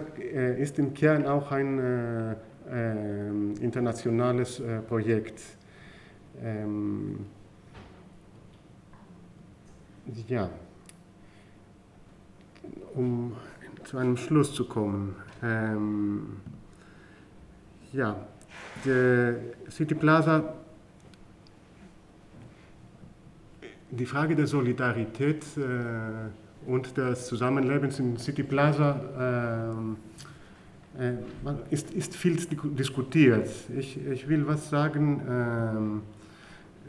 [0.57, 2.35] ist im Kern auch ein
[2.71, 3.29] äh,
[3.61, 5.39] internationales äh, Projekt.
[6.41, 7.27] Ähm,
[10.27, 10.49] ja,
[12.95, 13.35] um
[13.83, 15.15] zu einem Schluss zu kommen.
[15.43, 16.37] Ähm,
[17.93, 18.15] ja,
[18.85, 19.35] der
[19.69, 20.53] City Plaza,
[23.91, 29.69] die Frage der Solidarität äh, und des Zusammenlebens in City Plaza
[30.97, 31.13] äh, äh,
[31.69, 33.49] ist, ist viel diskutiert.
[33.77, 36.01] Ich, ich will was sagen ähm,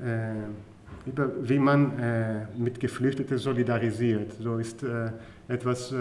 [0.01, 4.33] äh, über wie man äh, mit Geflüchteten solidarisiert.
[4.41, 5.11] So ist äh,
[5.49, 5.95] etwas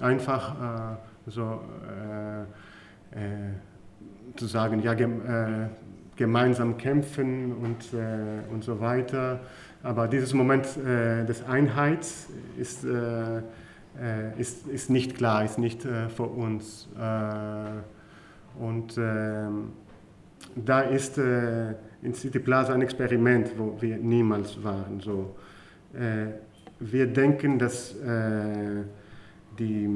[0.00, 1.60] einfach so
[4.36, 4.94] zu sagen, ja,
[6.16, 7.88] gemeinsam kämpfen und,
[8.52, 9.40] und so weiter.
[9.82, 13.42] Aber dieses Moment äh, des Einheits ist, äh,
[14.38, 16.88] ist, ist nicht klar, ist nicht äh, für uns.
[18.58, 19.72] und ähm,
[20.54, 21.18] da ist
[22.02, 25.00] in City Plaza ein Experiment, wo wir niemals waren.
[25.00, 25.34] So.
[25.94, 26.32] Äh,
[26.80, 28.82] wir denken, dass äh,
[29.58, 29.88] die,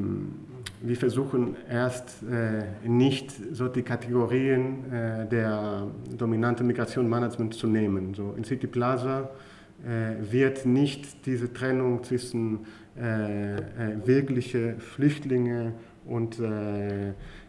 [0.81, 8.14] wir versuchen erst äh, nicht so die Kategorien äh, der dominanten Migrationsmanagement zu nehmen.
[8.14, 9.31] So in City Plaza
[9.85, 12.66] äh, wird nicht diese Trennung zwischen
[12.97, 13.61] äh,
[14.05, 15.72] wirkliche Flüchtlinge
[16.07, 16.41] und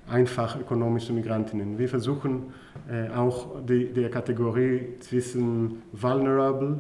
[0.10, 1.78] einfach ökonomische Migrantinnen.
[1.78, 2.54] Wir versuchen
[2.90, 6.80] äh, auch die, die Kategorie zwischen vulnerable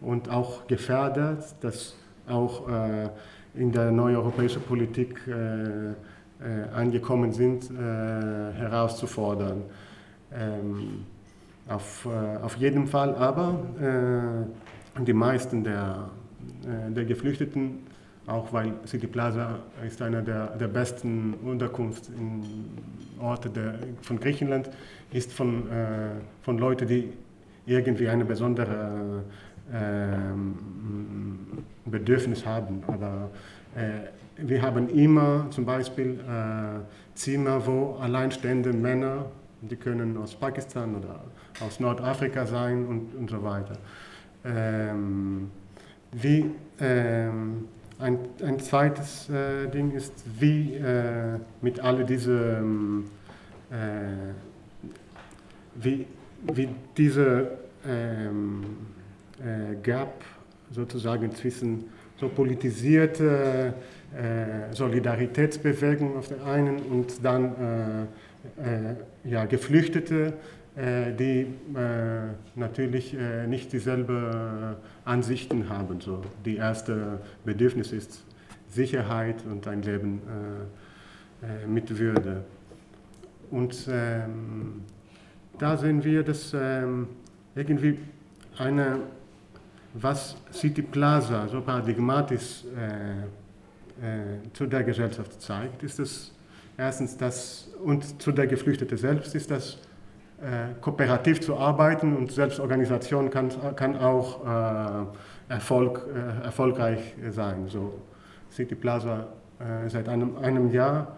[0.00, 3.08] und auch gefährdet, das auch äh,
[3.58, 5.94] in der neuen europäischen Politik äh, äh
[6.74, 9.62] angekommen sind, äh, herauszufordern.
[10.32, 11.04] Ähm,
[11.68, 13.58] auf, auf jeden Fall aber
[14.98, 16.08] die meisten der,
[16.88, 17.80] der Geflüchteten
[18.28, 24.68] auch weil City Plaza ist einer der, der besten Unterkunftsorte von Griechenland,
[25.12, 26.10] ist von, äh,
[26.42, 27.10] von Leuten, die
[27.64, 29.24] irgendwie eine besondere
[31.84, 32.82] Bedürfnis haben.
[32.86, 33.30] Aber
[33.74, 36.80] äh, wir haben immer zum Beispiel äh,
[37.14, 39.26] Zimmer, wo alleinstehende Männer,
[39.60, 41.20] die können aus Pakistan oder
[41.60, 43.76] aus Nordafrika sein und, und so weiter.
[44.44, 45.50] Ähm,
[46.12, 46.50] wie,
[46.80, 53.06] ähm, ein, ein zweites äh, Ding ist, wie äh, mit all diesem,
[53.70, 54.32] äh,
[55.74, 56.06] wie,
[56.52, 58.62] wie diese ähm,
[59.40, 60.22] äh, Gap
[60.70, 61.84] sozusagen zwischen
[62.16, 63.74] so politisierte
[64.14, 68.08] äh, Solidaritätsbewegung auf der einen und dann
[68.56, 70.34] äh, ja, Geflüchtete
[71.18, 71.46] die
[72.54, 73.16] natürlich
[73.48, 76.00] nicht dieselben Ansichten haben.
[76.00, 78.24] So, die erste Bedürfnis ist
[78.68, 80.20] Sicherheit und ein Leben
[81.66, 82.44] mit Würde.
[83.50, 84.82] Und ähm,
[85.58, 87.08] da sehen wir, dass ähm,
[87.54, 87.98] irgendwie
[88.58, 89.00] eine,
[90.02, 93.20] was City Plaza so paradigmatisch äh,
[94.04, 96.32] äh, zu der Gesellschaft zeigt, ist es
[96.76, 99.78] erstens das, und zu der Geflüchteten selbst ist das
[100.40, 107.66] äh, kooperativ zu arbeiten und Selbstorganisation kann, kann auch äh, Erfolg, äh, erfolgreich sein.
[107.68, 107.94] So
[108.52, 109.26] City Plaza
[109.58, 111.16] äh, seit einem, einem Jahr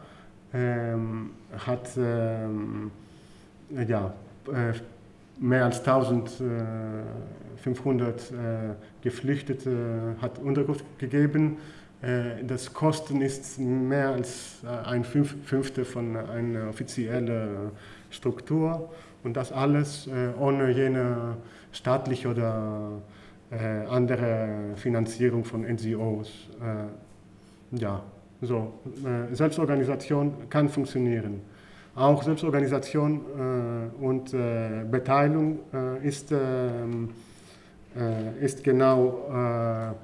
[0.54, 1.32] ähm,
[1.66, 2.90] hat ähm,
[3.86, 4.12] ja,
[4.48, 4.72] äh,
[5.38, 5.82] mehr als
[7.64, 8.32] 1500
[9.02, 11.58] Geflüchtete hat Unterkunft gegeben.
[12.46, 17.70] Das Kosten ist mehr als ein Fünftel von einer offiziellen
[18.10, 18.88] Struktur.
[19.22, 21.36] Und das alles äh, ohne jene
[21.72, 23.02] staatliche oder
[23.50, 26.48] äh, andere Finanzierung von NGOs.
[26.60, 28.02] Äh, ja,
[28.40, 28.72] so.
[29.32, 31.42] Selbstorganisation kann funktionieren.
[31.94, 33.20] Auch Selbstorganisation
[34.00, 34.34] und
[34.90, 35.58] Beteiligung
[36.02, 37.10] ist, ähm,
[38.40, 39.96] ist genau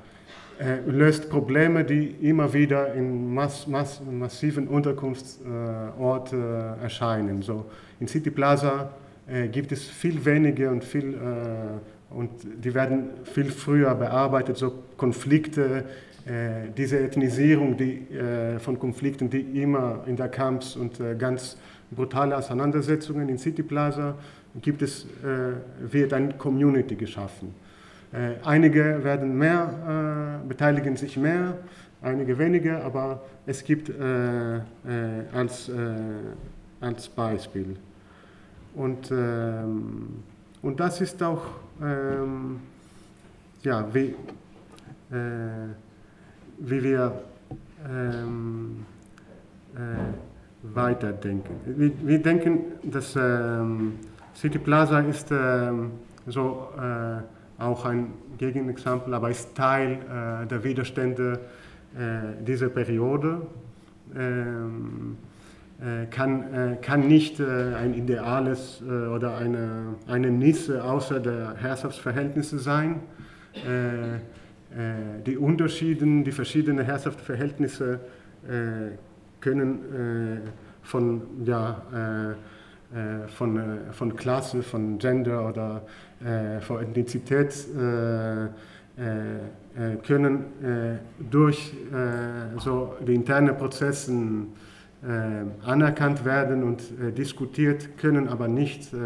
[0.87, 6.43] löst Probleme, die immer wieder in mass, mass, massiven Unterkunftsorten
[6.82, 7.43] erscheinen.
[7.43, 7.66] So
[8.01, 8.91] in City Plaza
[9.26, 12.30] äh, gibt es viel weniger und viel äh, und
[12.64, 15.84] die werden viel früher bearbeitet, so Konflikte,
[16.24, 21.57] äh, diese Ethnisierung die, äh, von Konflikten, die immer in der Camps und äh, ganz
[21.91, 24.14] brutale Auseinandersetzungen in City Plaza
[24.62, 27.55] gibt es, äh, wird eine Community geschaffen.
[28.45, 31.59] Einige werden mehr, beteiligen sich mehr,
[32.03, 33.91] einige weniger, aber es gibt
[35.33, 35.71] als,
[36.81, 37.77] als Beispiel.
[38.77, 40.23] Und, ähm,
[40.61, 41.45] und das ist auch,
[41.83, 42.61] ähm,
[43.62, 44.14] ja, wie,
[45.11, 45.73] äh,
[46.59, 47.12] wie wir
[47.89, 48.85] ähm,
[49.75, 49.79] äh,
[50.75, 51.55] weiterdenken.
[51.64, 53.12] Wir, wir, denken, dass
[54.35, 55.29] City Plaza ist
[56.27, 57.23] so äh,
[57.59, 61.40] auch ein Gegenexempel, aber ist Teil äh, der Widerstände
[61.96, 63.46] äh, dieser Periode.
[64.14, 65.16] ähm,
[65.78, 72.59] äh, kann, äh, kann nicht äh, ein ideales oder eine, eine Nisse außer der Herrschaftsverhältnisse
[72.59, 73.00] sein.
[75.26, 78.00] Die Unterschieden, die verschiedenen Herrschaftsverhältnisse
[79.40, 80.42] können
[80.82, 81.82] von, ja,
[83.28, 83.61] von,
[83.92, 85.82] von Klasse, von Gender oder
[86.61, 87.55] von Ethnizität
[90.07, 90.45] können
[91.31, 91.75] durch
[92.59, 94.12] so die internen Prozesse
[95.07, 98.97] äh, anerkannt werden und äh, diskutiert, können aber nicht äh,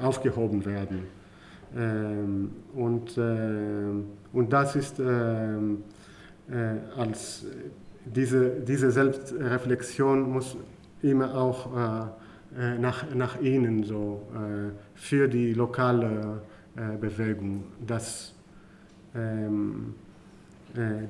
[0.00, 1.04] aufgehoben werden.
[1.76, 5.00] Ähm, und, und das ist
[6.96, 7.44] als
[8.04, 10.56] diese, diese Selbstreflexion muss
[11.02, 12.10] immer auch
[12.80, 14.22] nach, nach innen so
[14.94, 16.40] für die lokale
[17.00, 17.64] Bewegung.
[17.86, 18.34] Das,
[19.14, 19.94] ähm,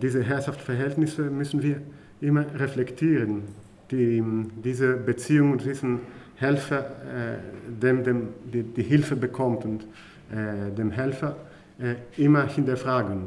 [0.03, 1.80] diese Herrschaftsverhältnisse müssen wir
[2.20, 3.43] immer reflektieren,
[3.91, 4.22] die,
[4.64, 6.01] diese Beziehung zwischen
[6.36, 9.82] Helfer, äh, dem, dem die, die, Hilfe bekommt und
[10.30, 11.36] äh, dem Helfer
[11.80, 13.26] äh, immer hinterfragen.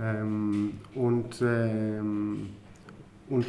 [0.00, 2.48] Ähm, und, ähm,
[3.28, 3.46] und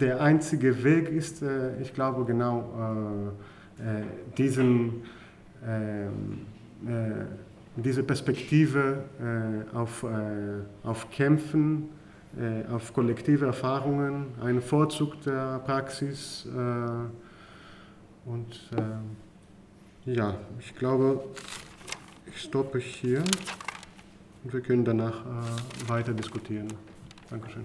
[0.00, 3.32] der einzige Weg ist, äh, ich glaube, genau
[3.78, 4.04] äh, äh,
[4.36, 5.02] diesen,
[5.66, 6.46] ähm,
[7.76, 9.04] diese Perspektive
[9.72, 10.04] auf,
[10.84, 11.88] auf Kämpfen,
[12.36, 16.46] äh, auf kollektive Erfahrungen, einen Vorzug der Praxis.
[16.46, 21.24] Äh, und äh, ja, ich glaube,
[22.26, 23.22] ich stoppe hier
[24.42, 25.24] und wir können danach
[25.86, 26.68] weiter diskutieren.
[27.34, 27.64] Dankeschön.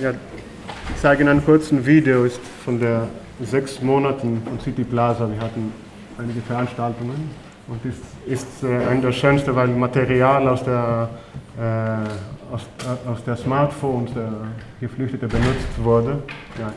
[0.00, 3.08] Ja, ich zeige Ihnen einen kurzen Video ist von der
[3.40, 5.28] sechs Monaten von City Plaza.
[5.28, 5.72] Wir hatten
[6.18, 7.28] einige Veranstaltungen
[7.66, 11.08] und ist, ist äh, eine der schönsten, weil Material aus der,
[11.58, 14.30] äh, aus, äh, aus der Smartphones der
[14.80, 16.22] Geflüchteten benutzt wurde.
[16.60, 16.72] Ja.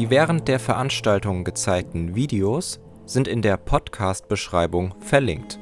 [0.00, 5.60] Die während der Veranstaltung gezeigten Videos sind in der Podcast-Beschreibung verlinkt.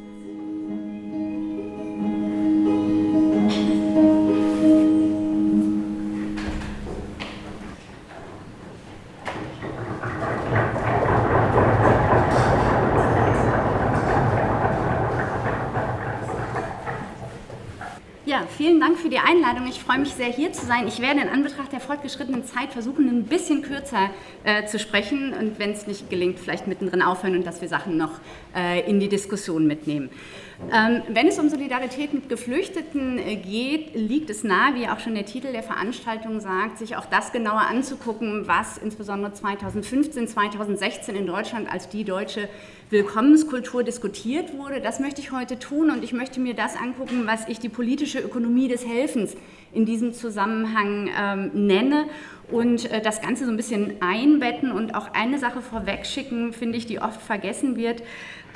[19.99, 20.87] Freue mich sehr, hier zu sein.
[20.87, 24.11] Ich werde in Anbetracht der fortgeschrittenen Zeit versuchen, ein bisschen kürzer
[24.45, 27.97] äh, zu sprechen und wenn es nicht gelingt, vielleicht mittendrin aufhören und dass wir Sachen
[27.97, 28.13] noch
[28.55, 30.09] äh, in die Diskussion mitnehmen.
[30.73, 35.15] Ähm, wenn es um Solidarität mit Geflüchteten äh, geht, liegt es nahe, wie auch schon
[35.15, 41.27] der Titel der Veranstaltung sagt, sich auch das genauer anzugucken, was insbesondere 2015, 2016 in
[41.27, 42.49] Deutschland als die deutsche
[42.91, 44.81] Willkommenskultur diskutiert wurde.
[44.81, 48.19] Das möchte ich heute tun und ich möchte mir das angucken, was ich die politische
[48.19, 49.37] Ökonomie des Helfens
[49.73, 52.07] in diesem Zusammenhang ähm, nenne
[52.51, 56.87] und äh, das Ganze so ein bisschen einbetten und auch eine Sache vorwegschicken, finde ich,
[56.87, 58.03] die oft vergessen wird.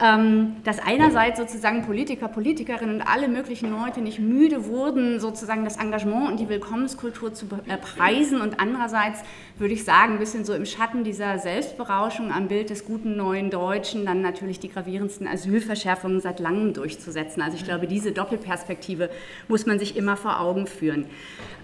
[0.03, 5.77] Ähm, dass einerseits sozusagen Politiker, Politikerinnen und alle möglichen Leute nicht müde wurden, sozusagen das
[5.77, 9.21] Engagement und die Willkommenskultur zu äh, preisen und andererseits
[9.63, 13.49] würde ich sagen, ein bisschen so im Schatten dieser Selbstberauschung am Bild des guten neuen
[13.49, 17.41] Deutschen dann natürlich die gravierendsten Asylverschärfungen seit langem durchzusetzen.
[17.41, 19.09] Also ich glaube, diese Doppelperspektive
[19.49, 21.07] muss man sich immer vor Augen führen.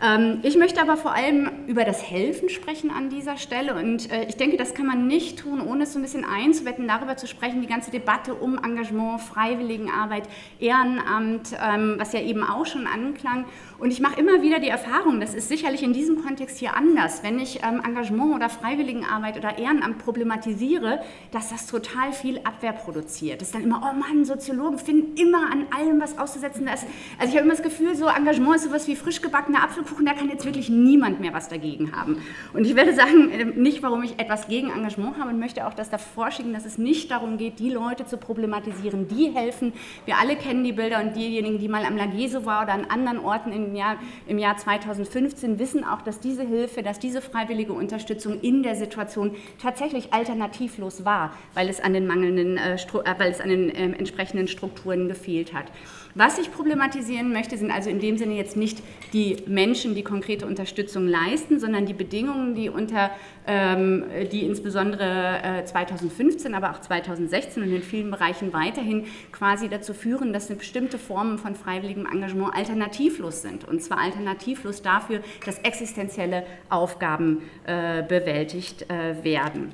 [0.02, 4.24] Ähm, ich möchte aber vor allem über das Helfen sprechen an dieser Stelle und äh,
[4.28, 7.26] ich denke, das kann man nicht tun, ohne es so ein bisschen einzubetten, darüber zu
[7.26, 10.24] sprechen, die ganze Debatte Debatte um Engagement, Freiwilligenarbeit,
[10.60, 13.44] Ehrenamt, ähm, was ja eben auch schon anklang.
[13.78, 17.22] Und ich mache immer wieder die Erfahrung, das ist sicherlich in diesem Kontext hier anders,
[17.22, 21.00] wenn ich ähm, Engagement oder Freiwilligenarbeit oder Ehrenamt problematisiere,
[21.30, 23.40] dass das total viel Abwehr produziert.
[23.40, 26.66] Das ist dann immer, oh Mann, Soziologen finden immer an allem was auszusetzen.
[26.66, 26.84] Das,
[27.18, 30.14] also ich habe immer das Gefühl, so Engagement ist sowas wie frisch gebackener Apfelkuchen, da
[30.14, 32.20] kann jetzt wirklich niemand mehr was dagegen haben.
[32.54, 35.74] Und ich werde sagen, äh, nicht, warum ich etwas gegen Engagement habe und möchte auch
[35.74, 39.72] das davor schicken, dass es nicht darum geht, die Leute zu problematisieren, die helfen.
[40.04, 43.20] Wir alle kennen die Bilder und diejenigen, die mal am Lageso war oder an anderen
[43.20, 48.40] Orten im Jahr, im Jahr 2015, wissen auch, dass diese Hilfe, dass diese freiwillige Unterstützung
[48.40, 53.40] in der Situation tatsächlich alternativlos war, weil es an den mangelnden, äh, äh weil es
[53.40, 55.66] an den äh, entsprechenden Strukturen gefehlt hat.
[56.14, 60.46] Was ich problematisieren möchte, sind also in dem Sinne jetzt nicht die Menschen, die konkrete
[60.46, 63.10] Unterstützung leisten, sondern die Bedingungen, die unter,
[63.46, 69.94] ähm, die insbesondere äh, 2015, aber auch 2016 und in vielen Bereichen weiterhin quasi dazu
[69.94, 73.57] führen, dass bestimmte Formen von freiwilligem Engagement alternativlos sind.
[73.64, 79.72] Und zwar alternativlos dafür, dass existenzielle Aufgaben äh, bewältigt äh, werden.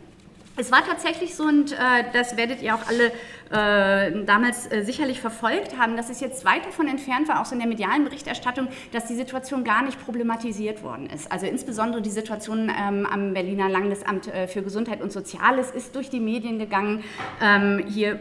[0.57, 1.77] Es war tatsächlich so, und äh,
[2.13, 3.07] das werdet ihr auch alle
[3.51, 7.55] äh, damals äh, sicherlich verfolgt haben, dass es jetzt weit davon entfernt war, auch so
[7.55, 11.33] in der medialen Berichterstattung, dass die Situation gar nicht problematisiert worden ist.
[11.33, 16.09] Also insbesondere die Situation ähm, am Berliner Landesamt äh, für Gesundheit und Soziales ist durch
[16.09, 17.03] die Medien gegangen.
[17.43, 18.21] Ähm, hier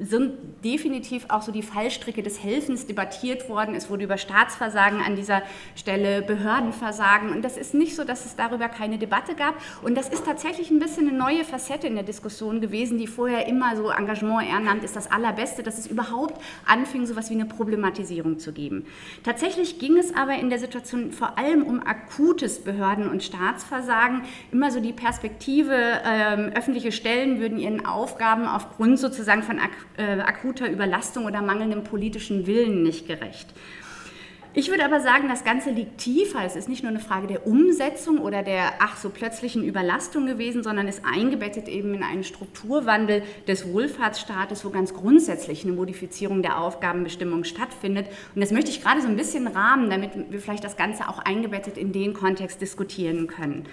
[0.00, 3.74] sind definitiv auch so die Fallstricke des Helfens debattiert worden.
[3.74, 5.42] Es wurde über Staatsversagen an dieser
[5.76, 7.30] Stelle, Behördenversagen.
[7.30, 9.54] Und das ist nicht so, dass es darüber keine Debatte gab.
[9.82, 13.46] Und das ist tatsächlich ein bisschen eine neue Facette in der Diskussion gewesen, die vorher
[13.46, 17.46] immer so Engagement, Ehrenamt ist das Allerbeste, dass es überhaupt anfing, so etwas wie eine
[17.46, 18.86] Problematisierung zu geben.
[19.22, 24.22] Tatsächlich ging es aber in der Situation vor allem um akutes Behörden- und Staatsversagen.
[24.52, 25.74] Immer so die Perspektive,
[26.04, 29.58] ähm, öffentliche Stellen würden ihren Aufgaben aufgrund sozusagen von
[29.96, 33.54] akuter Überlastung oder mangelndem politischen Willen nicht gerecht.
[34.56, 36.44] Ich würde aber sagen, das Ganze liegt tiefer.
[36.44, 40.62] Es ist nicht nur eine Frage der Umsetzung oder der ach so plötzlichen Überlastung gewesen,
[40.62, 46.60] sondern ist eingebettet eben in einen Strukturwandel des Wohlfahrtsstaates, wo ganz grundsätzlich eine Modifizierung der
[46.60, 48.06] Aufgabenbestimmung stattfindet.
[48.36, 51.18] Und das möchte ich gerade so ein bisschen rahmen, damit wir vielleicht das Ganze auch
[51.18, 53.66] eingebettet in den Kontext diskutieren können.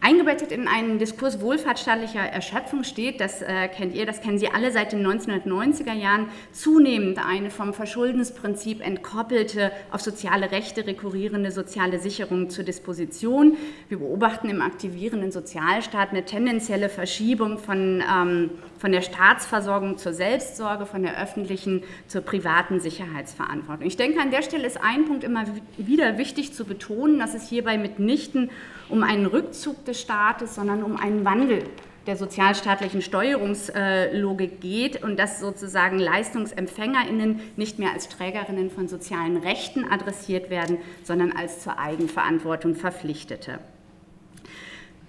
[0.00, 4.70] Eingebettet in einen Diskurs wohlfahrtsstaatlicher Erschöpfung steht, das äh, kennt ihr, das kennen Sie alle
[4.70, 12.50] seit den 1990er Jahren, zunehmend eine vom Verschuldensprinzip entkoppelte, auf soziale Rechte rekurrierende soziale Sicherung
[12.50, 13.56] zur Disposition.
[13.88, 20.84] Wir beobachten im aktivierenden Sozialstaat eine tendenzielle Verschiebung von, ähm, von der Staatsversorgung zur Selbstsorge,
[20.84, 23.86] von der öffentlichen zur privaten Sicherheitsverantwortung.
[23.86, 25.44] Ich denke, an der Stelle ist ein Punkt immer
[25.78, 28.50] wieder wichtig zu betonen, dass es hierbei mitnichten
[28.88, 31.64] um einen Rückzug des Staates, sondern um einen Wandel
[32.06, 39.84] der sozialstaatlichen Steuerungslogik geht und dass sozusagen LeistungsempfängerInnen nicht mehr als Trägerinnen von sozialen Rechten
[39.90, 43.58] adressiert werden, sondern als zur Eigenverantwortung Verpflichtete.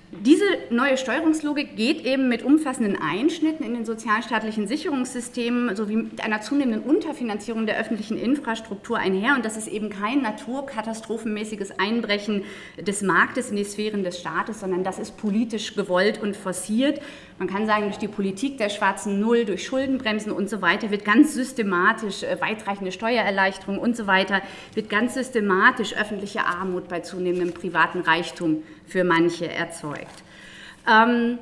[0.09, 6.39] Diese neue Steuerungslogik geht eben mit umfassenden Einschnitten in den sozialstaatlichen Sicherungssystemen sowie mit einer
[6.39, 9.35] zunehmenden Unterfinanzierung der öffentlichen Infrastruktur einher.
[9.35, 12.45] Und das ist eben kein naturkatastrophenmäßiges Einbrechen
[12.79, 17.01] des Marktes in die Sphären des Staates, sondern das ist politisch gewollt und forciert.
[17.37, 21.03] Man kann sagen, durch die Politik der schwarzen Null, durch Schuldenbremsen und so weiter wird
[21.03, 24.41] ganz systematisch äh, weitreichende Steuererleichterungen und so weiter,
[24.73, 30.23] wird ganz systematisch öffentliche Armut bei zunehmendem privaten Reichtum für manche erzeugt.
[30.89, 31.37] Ähm,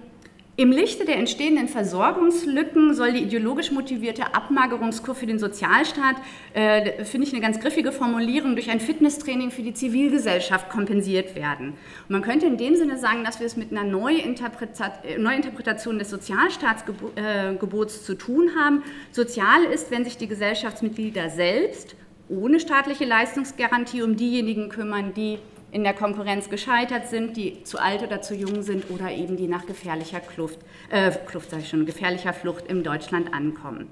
[0.57, 6.15] im Lichte der entstehenden Versorgungslücken soll die ideologisch motivierte Abmagerungskur für den Sozialstaat,
[6.53, 11.71] äh, finde ich eine ganz griffige Formulierung, durch ein Fitnesstraining für die Zivilgesellschaft kompensiert werden.
[11.71, 17.97] Und man könnte in dem Sinne sagen, dass wir es mit einer Neuinterpretation des Sozialstaatsgebots
[17.97, 18.81] äh, zu tun haben.
[19.11, 21.97] Sozial ist, wenn sich die Gesellschaftsmitglieder selbst
[22.29, 25.39] ohne staatliche Leistungsgarantie um diejenigen kümmern, die
[25.75, 29.49] in der Konkurrenz gescheitert sind, die zu alt oder zu jung sind oder eben die
[29.49, 30.57] nach gefährlicher Kluft,
[30.89, 33.89] äh, Kluft sage ich schon, gefährlicher Flucht in Deutschland ankommen.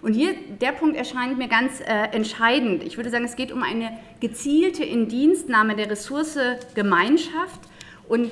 [0.00, 2.84] Und hier, der Punkt erscheint mir ganz äh, entscheidend.
[2.84, 6.38] Ich würde sagen, es geht um eine gezielte Indienstnahme der Ressource
[6.76, 7.62] Gemeinschaft
[8.06, 8.30] und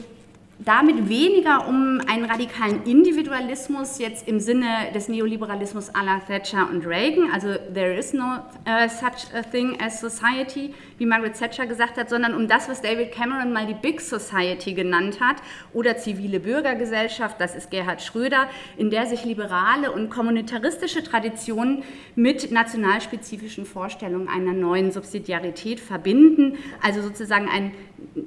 [0.65, 6.87] damit weniger um einen radikalen Individualismus jetzt im Sinne des Neoliberalismus à la Thatcher und
[6.87, 11.97] Reagan, also there is no uh, such a thing as society, wie Margaret Thatcher gesagt
[11.97, 15.37] hat, sondern um das, was David Cameron mal die Big Society genannt hat
[15.73, 21.83] oder zivile Bürgergesellschaft, das ist Gerhard Schröder, in der sich liberale und kommunitaristische Traditionen
[22.15, 27.73] mit nationalspezifischen Vorstellungen einer neuen Subsidiarität verbinden, also sozusagen ein,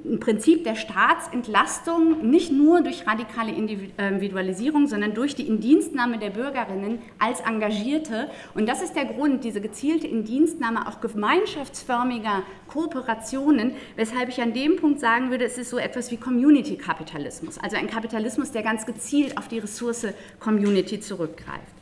[0.04, 6.98] ein Prinzip der Staatsentlastung, nicht nur durch radikale Individualisierung, sondern durch die Indienstnahme der Bürgerinnen
[7.18, 8.30] als Engagierte.
[8.54, 14.76] Und das ist der Grund, diese gezielte Indienstnahme auch gemeinschaftsförmiger Kooperationen, weshalb ich an dem
[14.76, 19.38] Punkt sagen würde, es ist so etwas wie Community-Kapitalismus, also ein Kapitalismus, der ganz gezielt
[19.38, 20.06] auf die Ressource
[20.40, 21.75] Community zurückgreift.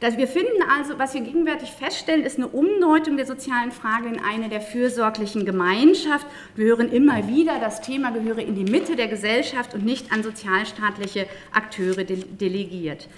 [0.00, 4.20] Dass wir finden also, was wir gegenwärtig feststellen, ist eine Umdeutung der sozialen Frage in
[4.20, 6.24] eine der fürsorglichen Gemeinschaft.
[6.54, 10.22] Wir hören immer wieder, das Thema gehöre in die Mitte der Gesellschaft und nicht an
[10.22, 13.08] sozialstaatliche Akteure delegiert.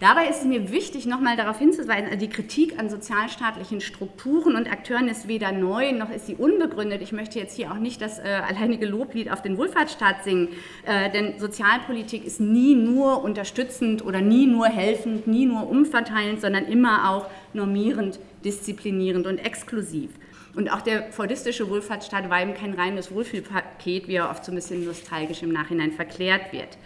[0.00, 4.72] Dabei ist es mir wichtig, nochmal darauf hinzuweisen, also die Kritik an sozialstaatlichen Strukturen und
[4.72, 7.02] Akteuren ist weder neu noch ist sie unbegründet.
[7.02, 10.48] Ich möchte jetzt hier auch nicht das äh, alleinige Loblied auf den Wohlfahrtsstaat singen,
[10.86, 16.64] äh, denn Sozialpolitik ist nie nur unterstützend oder nie nur helfend, nie nur umverteilend, sondern
[16.64, 20.12] immer auch normierend, disziplinierend und exklusiv.
[20.54, 24.54] Und auch der fordistische Wohlfahrtsstaat war eben kein reines Wohlfühlpaket, wie er oft so ein
[24.54, 26.78] bisschen nostalgisch im Nachhinein verklärt wird.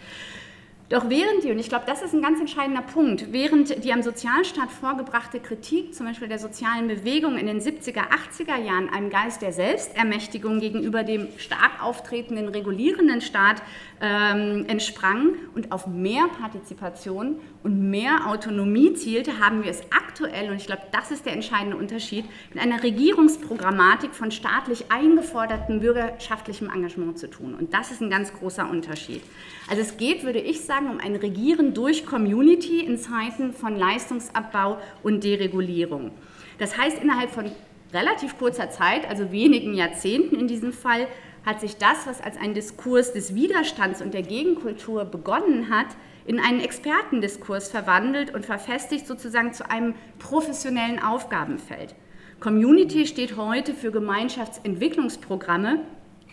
[0.87, 4.03] Doch während die, und ich glaube, das ist ein ganz entscheidender Punkt, während die am
[4.03, 9.41] Sozialstaat vorgebrachte Kritik, zum Beispiel der sozialen Bewegung in den 70er, 80er Jahren, einem Geist
[9.41, 13.63] der Selbstermächtigung gegenüber dem stark auftretenden regulierenden Staat
[14.01, 20.57] ähm, entsprang und auf mehr Partizipation und mehr Autonomie zielte, haben wir es aktuell, und
[20.57, 27.17] ich glaube, das ist der entscheidende Unterschied, mit einer Regierungsprogrammatik von staatlich eingefordertem bürgerschaftlichem Engagement
[27.17, 27.55] zu tun.
[27.55, 29.21] Und das ist ein ganz großer Unterschied.
[29.69, 34.77] Also es geht, würde ich sagen, um ein Regieren durch Community in Zeiten von Leistungsabbau
[35.03, 36.11] und Deregulierung.
[36.59, 37.51] Das heißt, innerhalb von
[37.93, 41.07] relativ kurzer Zeit, also wenigen Jahrzehnten in diesem Fall,
[41.45, 45.87] hat sich das, was als ein Diskurs des Widerstands und der Gegenkultur begonnen hat,
[46.25, 51.93] in einen Expertendiskurs verwandelt und verfestigt sozusagen zu einem professionellen Aufgabenfeld.
[52.39, 55.81] Community steht heute für Gemeinschaftsentwicklungsprogramme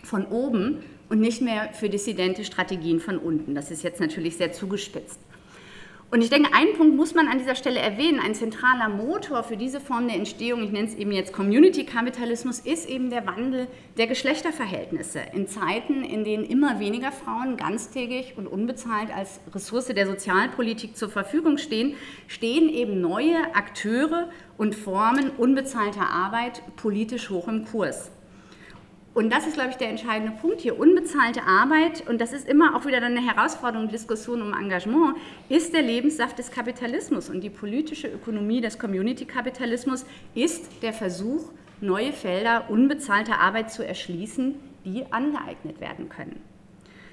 [0.03, 3.55] von oben und nicht mehr für dissidente Strategien von unten.
[3.55, 5.19] Das ist jetzt natürlich sehr zugespitzt.
[6.13, 8.19] Und ich denke, einen Punkt muss man an dieser Stelle erwähnen.
[8.19, 12.87] Ein zentraler Motor für diese Form der Entstehung, ich nenne es eben jetzt Community-Kapitalismus, ist
[12.87, 15.21] eben der Wandel der Geschlechterverhältnisse.
[15.33, 21.09] In Zeiten, in denen immer weniger Frauen ganztägig und unbezahlt als Ressource der Sozialpolitik zur
[21.09, 21.95] Verfügung stehen,
[22.27, 28.11] stehen eben neue Akteure und Formen unbezahlter Arbeit politisch hoch im Kurs.
[29.13, 30.79] Und das ist, glaube ich, der entscheidende Punkt hier.
[30.79, 35.17] Unbezahlte Arbeit, und das ist immer auch wieder eine Herausforderung, Diskussion um Engagement,
[35.49, 37.29] ist der Lebenssaft des Kapitalismus.
[37.29, 44.55] Und die politische Ökonomie des Community-Kapitalismus ist der Versuch, neue Felder unbezahlter Arbeit zu erschließen,
[44.83, 46.41] die angeeignet werden können.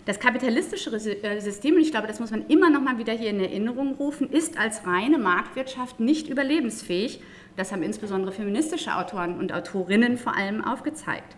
[0.06, 3.28] Das kapitalistische äh, System, und ich glaube, das muss man immer noch mal wieder hier
[3.28, 7.20] in Erinnerung rufen, ist als reine Marktwirtschaft nicht überlebensfähig.
[7.56, 11.36] Das haben insbesondere feministische Autoren und Autorinnen vor allem aufgezeigt.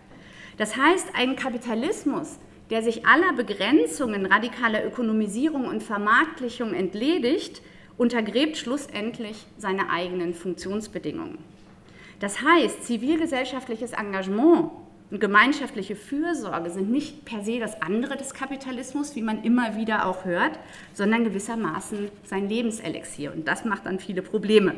[0.57, 2.37] Das heißt, ein Kapitalismus,
[2.69, 7.61] der sich aller Begrenzungen radikaler Ökonomisierung und Vermarktlichung entledigt,
[7.97, 11.37] untergräbt schlussendlich seine eigenen Funktionsbedingungen.
[12.19, 14.71] Das heißt, zivilgesellschaftliches Engagement
[15.11, 20.07] und gemeinschaftliche Fürsorge sind nicht per se das andere des Kapitalismus, wie man immer wieder
[20.07, 20.57] auch hört,
[20.93, 23.31] sondern gewissermaßen sein Lebenselixier.
[23.33, 24.73] Und das macht dann viele Probleme.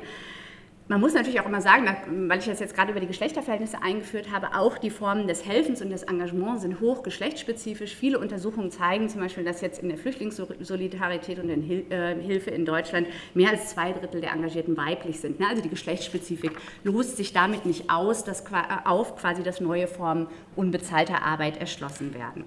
[0.88, 1.88] Man muss natürlich auch immer sagen,
[2.30, 5.82] weil ich das jetzt gerade über die Geschlechterverhältnisse eingeführt habe, auch die Formen des Helfens
[5.82, 7.96] und des Engagements sind hoch geschlechtsspezifisch.
[7.96, 12.66] Viele Untersuchungen zeigen zum Beispiel, dass jetzt in der Flüchtlingssolidarität und in äh, Hilfe in
[12.66, 15.40] Deutschland mehr als zwei Drittel der Engagierten weiblich sind.
[15.40, 15.48] Ne?
[15.50, 16.52] Also die Geschlechtsspezifik
[16.84, 22.14] löst sich damit nicht aus, dass äh, auf quasi das neue Formen unbezahlter Arbeit erschlossen
[22.14, 22.44] werden.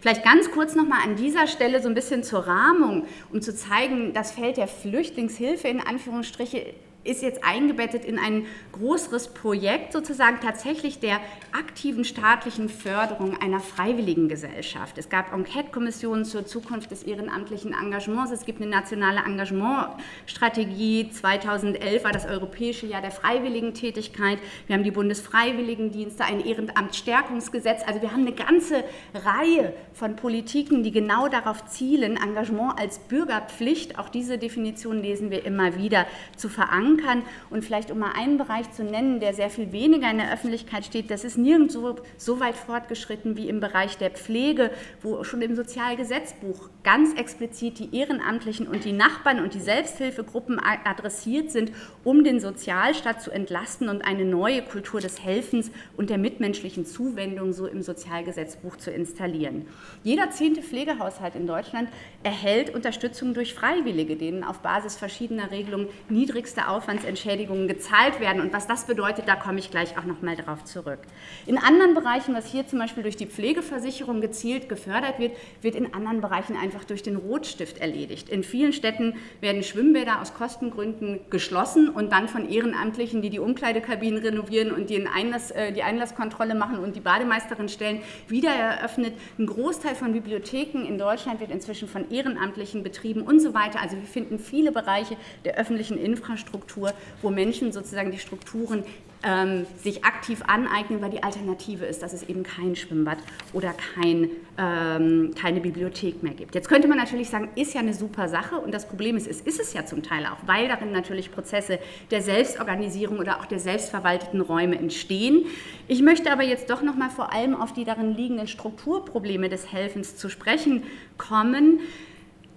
[0.00, 4.12] Vielleicht ganz kurz nochmal an dieser Stelle so ein bisschen zur Rahmung, um zu zeigen,
[4.12, 6.74] das Feld der Flüchtlingshilfe in Anführungsstriche
[7.04, 11.20] ist jetzt eingebettet in ein größeres Projekt sozusagen tatsächlich der
[11.52, 14.96] aktiven staatlichen Förderung einer freiwilligen Gesellschaft.
[14.98, 18.32] Es gab Enquete-Kommissionen zur Zukunft des ehrenamtlichen Engagements.
[18.32, 21.10] Es gibt eine nationale Engagementstrategie.
[21.10, 24.38] 2011 war das Europäische Jahr der Freiwilligentätigkeit.
[24.66, 27.82] Wir haben die Bundesfreiwilligendienste, ein Ehrenamtsstärkungsgesetz.
[27.86, 28.82] Also wir haben eine ganze
[29.14, 35.44] Reihe von Politiken, die genau darauf zielen, Engagement als Bürgerpflicht, auch diese Definition lesen wir
[35.44, 37.22] immer wieder, zu verankern verankern.
[37.50, 40.84] Und vielleicht um mal einen Bereich zu nennen, der sehr viel weniger in der Öffentlichkeit
[40.84, 44.70] steht, das ist nirgendwo so weit fortgeschritten wie im Bereich der Pflege,
[45.02, 51.50] wo schon im Sozialgesetzbuch ganz explizit die Ehrenamtlichen und die Nachbarn und die Selbsthilfegruppen adressiert
[51.50, 51.72] sind,
[52.02, 57.52] um den Sozialstaat zu entlasten und eine neue Kultur des Helfens und der mitmenschlichen Zuwendung
[57.52, 59.66] so im Sozialgesetzbuch zu installieren.
[60.02, 61.88] Jeder zehnte Pflegehaushalt in Deutschland
[62.22, 68.42] erhält Unterstützung durch Freiwillige, denen auf Basis verschiedener Regelungen niedrigste Aufwand Aufwandsentschädigungen gezahlt werden.
[68.42, 70.98] Und was das bedeutet, da komme ich gleich auch noch mal darauf zurück.
[71.46, 75.32] In anderen Bereichen, was hier zum Beispiel durch die Pflegeversicherung gezielt gefördert wird,
[75.62, 78.28] wird in anderen Bereichen einfach durch den Rotstift erledigt.
[78.28, 84.22] In vielen Städten werden Schwimmbäder aus Kostengründen geschlossen und dann von Ehrenamtlichen, die die Umkleidekabinen
[84.22, 89.14] renovieren und die, Einlass, äh, die Einlasskontrolle machen und die Bademeisterin stellen, wieder eröffnet.
[89.38, 93.80] Ein Großteil von Bibliotheken in Deutschland wird inzwischen von Ehrenamtlichen betrieben und so weiter.
[93.80, 96.92] Also wir finden viele Bereiche der öffentlichen Infrastruktur Struktur,
[97.22, 98.84] wo Menschen sozusagen die Strukturen
[99.22, 103.16] ähm, sich aktiv aneignen, weil die Alternative ist, dass es eben kein Schwimmbad
[103.54, 104.28] oder kein,
[104.58, 106.54] ähm, keine Bibliothek mehr gibt.
[106.54, 109.40] Jetzt könnte man natürlich sagen, ist ja eine super Sache und das Problem ist, es
[109.40, 111.78] ist es ja zum Teil auch, weil darin natürlich Prozesse
[112.10, 115.46] der Selbstorganisierung oder auch der selbstverwalteten Räume entstehen.
[115.88, 119.72] Ich möchte aber jetzt doch noch mal vor allem auf die darin liegenden Strukturprobleme des
[119.72, 120.82] Helfens zu sprechen
[121.16, 121.80] kommen.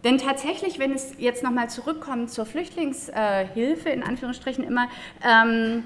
[0.07, 4.87] Denn tatsächlich, wenn es jetzt nochmal zurückkommt zur Flüchtlingshilfe, in Anführungsstrichen immer,
[5.21, 5.83] ähm,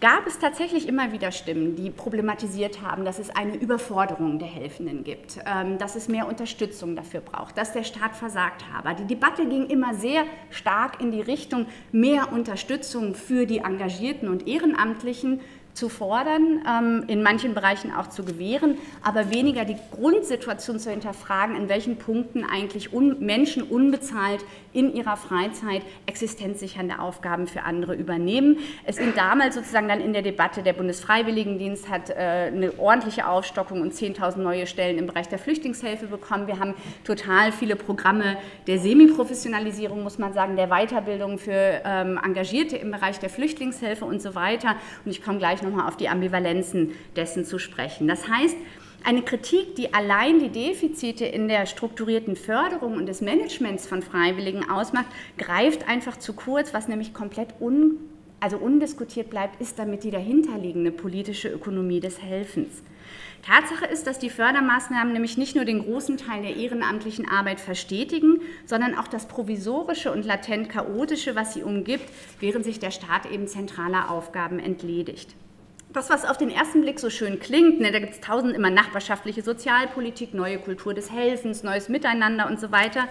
[0.00, 5.04] gab es tatsächlich immer wieder Stimmen, die problematisiert haben, dass es eine Überforderung der Helfenden
[5.04, 8.94] gibt, ähm, dass es mehr Unterstützung dafür braucht, dass der Staat versagt habe.
[8.94, 14.48] Die Debatte ging immer sehr stark in die Richtung mehr Unterstützung für die Engagierten und
[14.48, 15.42] Ehrenamtlichen
[15.76, 21.54] zu fordern, ähm, in manchen Bereichen auch zu gewähren, aber weniger die Grundsituation zu hinterfragen,
[21.54, 28.58] in welchen Punkten eigentlich un Menschen unbezahlt in ihrer Freizeit existenzsichernde Aufgaben für andere übernehmen.
[28.84, 33.82] Es sind damals sozusagen dann in der Debatte, der Bundesfreiwilligendienst hat äh, eine ordentliche Aufstockung
[33.82, 36.46] und 10.000 neue Stellen im Bereich der Flüchtlingshilfe bekommen.
[36.46, 36.74] Wir haben
[37.04, 43.18] total viele Programme der Semiprofessionalisierung, muss man sagen, der Weiterbildung für ähm, Engagierte im Bereich
[43.18, 44.76] der Flüchtlingshilfe und so weiter.
[45.04, 48.08] Und ich komme gleich nochmal auf die Ambivalenzen dessen zu sprechen.
[48.08, 48.56] Das heißt,
[49.06, 54.68] eine Kritik, die allein die Defizite in der strukturierten Förderung und des Managements von Freiwilligen
[54.68, 55.06] ausmacht,
[55.38, 57.98] greift einfach zu kurz, was nämlich komplett un,
[58.40, 62.82] also undiskutiert bleibt, ist damit die dahinterliegende politische Ökonomie des Helfens.
[63.42, 68.40] Tatsache ist, dass die Fördermaßnahmen nämlich nicht nur den großen Teil der ehrenamtlichen Arbeit verstetigen,
[68.64, 72.10] sondern auch das Provisorische und latent Chaotische, was sie umgibt,
[72.40, 75.36] während sich der Staat eben zentraler Aufgaben entledigt
[75.92, 78.70] das, was auf den ersten Blick so schön klingt, ne, da gibt es tausend immer
[78.70, 83.08] nachbarschaftliche Sozialpolitik, neue Kultur des Helfens, neues Miteinander und so weiter,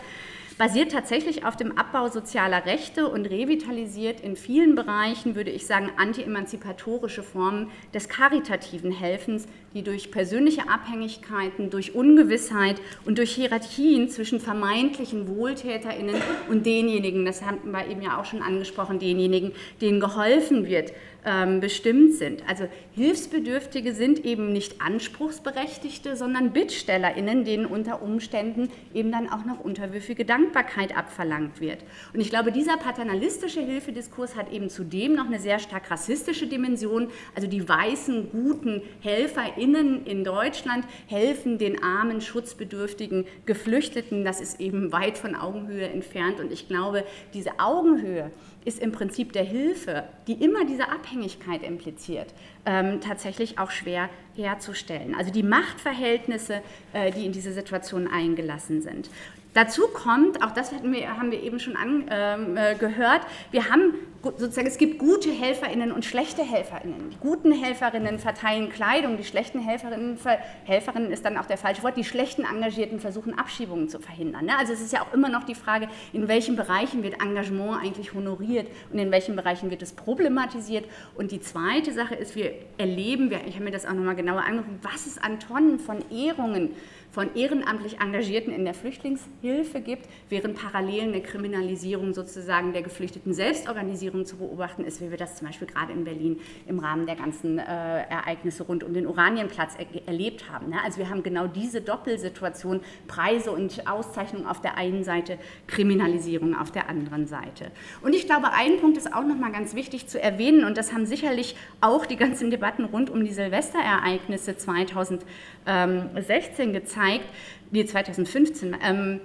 [0.57, 5.91] basiert tatsächlich auf dem Abbau sozialer Rechte und revitalisiert in vielen Bereichen, würde ich sagen,
[5.97, 14.39] anti-emanzipatorische Formen des karitativen Helfens, die durch persönliche Abhängigkeiten, durch Ungewissheit und durch Hierarchien zwischen
[14.39, 16.15] vermeintlichen WohltäterInnen
[16.49, 20.93] und denjenigen, das haben wir eben ja auch schon angesprochen, denjenigen, denen geholfen wird,
[21.25, 22.47] ähm, bestimmt sind.
[22.47, 29.59] Also Hilfsbedürftige sind eben nicht Anspruchsberechtigte, sondern BittstellerInnen, denen unter Umständen eben dann auch noch
[29.59, 31.79] unterwürfige Dankbarkeit abverlangt wird.
[32.13, 37.07] Und ich glaube, dieser paternalistische Hilfediskurs hat eben zudem noch eine sehr stark rassistische Dimension.
[37.33, 44.23] Also die weißen, guten HelferInnen in Deutschland helfen den armen, schutzbedürftigen Geflüchteten.
[44.23, 46.39] Das ist eben weit von Augenhöhe entfernt.
[46.39, 48.31] Und ich glaube, diese Augenhöhe,
[48.65, 52.33] ist im Prinzip der Hilfe, die immer diese Abhängigkeit impliziert,
[52.65, 55.15] ähm, tatsächlich auch schwer herzustellen.
[55.15, 56.61] Also die Machtverhältnisse,
[56.91, 59.09] äh, die in diese Situation eingelassen sind.
[59.53, 63.93] Dazu kommt, auch das wir, haben wir eben schon angehört, ähm, äh, wir haben
[64.37, 67.11] sozusagen, es gibt gute HelferInnen und schlechte HelferInnen.
[67.11, 70.17] Die guten Helferinnen verteilen Kleidung, die schlechten Helferinnen,
[70.65, 74.45] Helferinnen ist dann auch der falsche Wort, die schlechten Engagierten versuchen Abschiebungen zu verhindern.
[74.45, 74.57] Ne?
[74.57, 78.13] Also es ist ja auch immer noch die Frage, in welchen Bereichen wird Engagement eigentlich
[78.13, 80.85] honoriert und in welchen Bereichen wird es problematisiert.
[81.15, 84.83] Und die zweite Sache ist, wir erleben, ich habe mir das auch nochmal genauer angeguckt,
[84.83, 86.71] was es an Tonnen von Ehrungen
[87.15, 94.25] von ehrenamtlich Engagierten in der Flüchtlingshilfe gibt, während parallel eine Kriminalisierung sozusagen der geflüchteten Selbstorganisierung
[94.25, 97.57] zu beobachten ist, wie wir das zum Beispiel gerade in Berlin im Rahmen der ganzen
[97.57, 100.71] äh, Ereignisse rund um den Oranienplatz er erlebt haben.
[100.71, 100.75] Ne?
[100.83, 106.71] Also wir haben genau diese Doppelsituation, Preise und Auszeichnungen auf der einen Seite, Kriminalisierung auf
[106.71, 107.71] der anderen Seite.
[108.01, 111.05] Und ich glaube, ein Punkt ist auch nochmal ganz wichtig zu erwähnen, und das haben
[111.05, 117.25] sicherlich auch die ganzen Debatten rund um die Silvesterereignisse 2016 gezeigt, zeigt,
[117.71, 119.21] nee, 2015, ähm,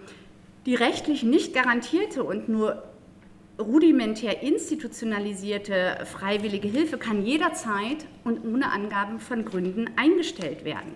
[0.66, 2.82] die rechtlich nicht garantierte und nur
[3.58, 10.94] rudimentär institutionalisierte freiwillige Hilfe kann jederzeit und ohne Angaben von Gründen eingestellt werden.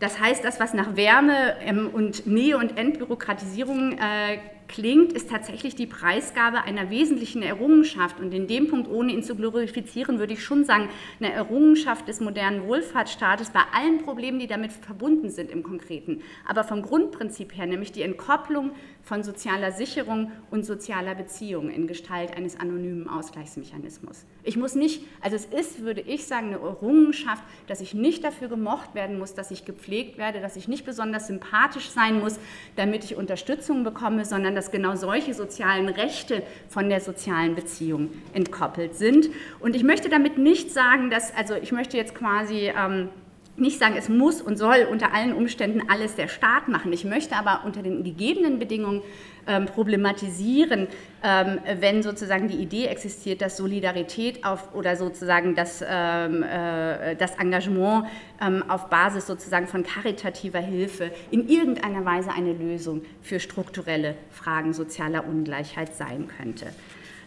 [0.00, 4.38] Das heißt, das, was nach Wärme ähm, und Nähe und Entbürokratisierung äh,
[4.72, 8.18] klingt, ist tatsächlich die Preisgabe einer wesentlichen Errungenschaft.
[8.18, 10.88] Und in dem Punkt, ohne ihn zu glorifizieren, würde ich schon sagen,
[11.20, 16.22] eine Errungenschaft des modernen Wohlfahrtsstaates bei allen Problemen, die damit verbunden sind im Konkreten.
[16.48, 18.72] Aber vom Grundprinzip her, nämlich die Entkopplung
[19.02, 24.24] von sozialer Sicherung und sozialer Beziehung in Gestalt eines anonymen Ausgleichsmechanismus.
[24.44, 28.48] Ich muss nicht, also es ist, würde ich sagen, eine Errungenschaft, dass ich nicht dafür
[28.48, 32.38] gemocht werden muss, dass ich gepflegt werde, dass ich nicht besonders sympathisch sein muss,
[32.76, 38.94] damit ich Unterstützung bekomme, sondern dass genau solche sozialen Rechte von der sozialen Beziehung entkoppelt
[38.94, 39.30] sind.
[39.60, 43.08] Und ich möchte damit nicht sagen, dass, also ich möchte jetzt quasi ähm,
[43.56, 46.92] nicht sagen, es muss und soll unter allen Umständen alles der Staat machen.
[46.92, 49.02] Ich möchte aber unter den gegebenen Bedingungen
[49.46, 50.88] ähm, problematisieren,
[51.22, 57.34] ähm, wenn sozusagen die Idee existiert, dass Solidarität auf, oder sozusagen das, ähm, äh, das
[57.36, 58.06] Engagement
[58.40, 64.72] ähm, auf Basis sozusagen von karitativer Hilfe in irgendeiner Weise eine Lösung für strukturelle Fragen
[64.72, 66.66] sozialer Ungleichheit sein könnte.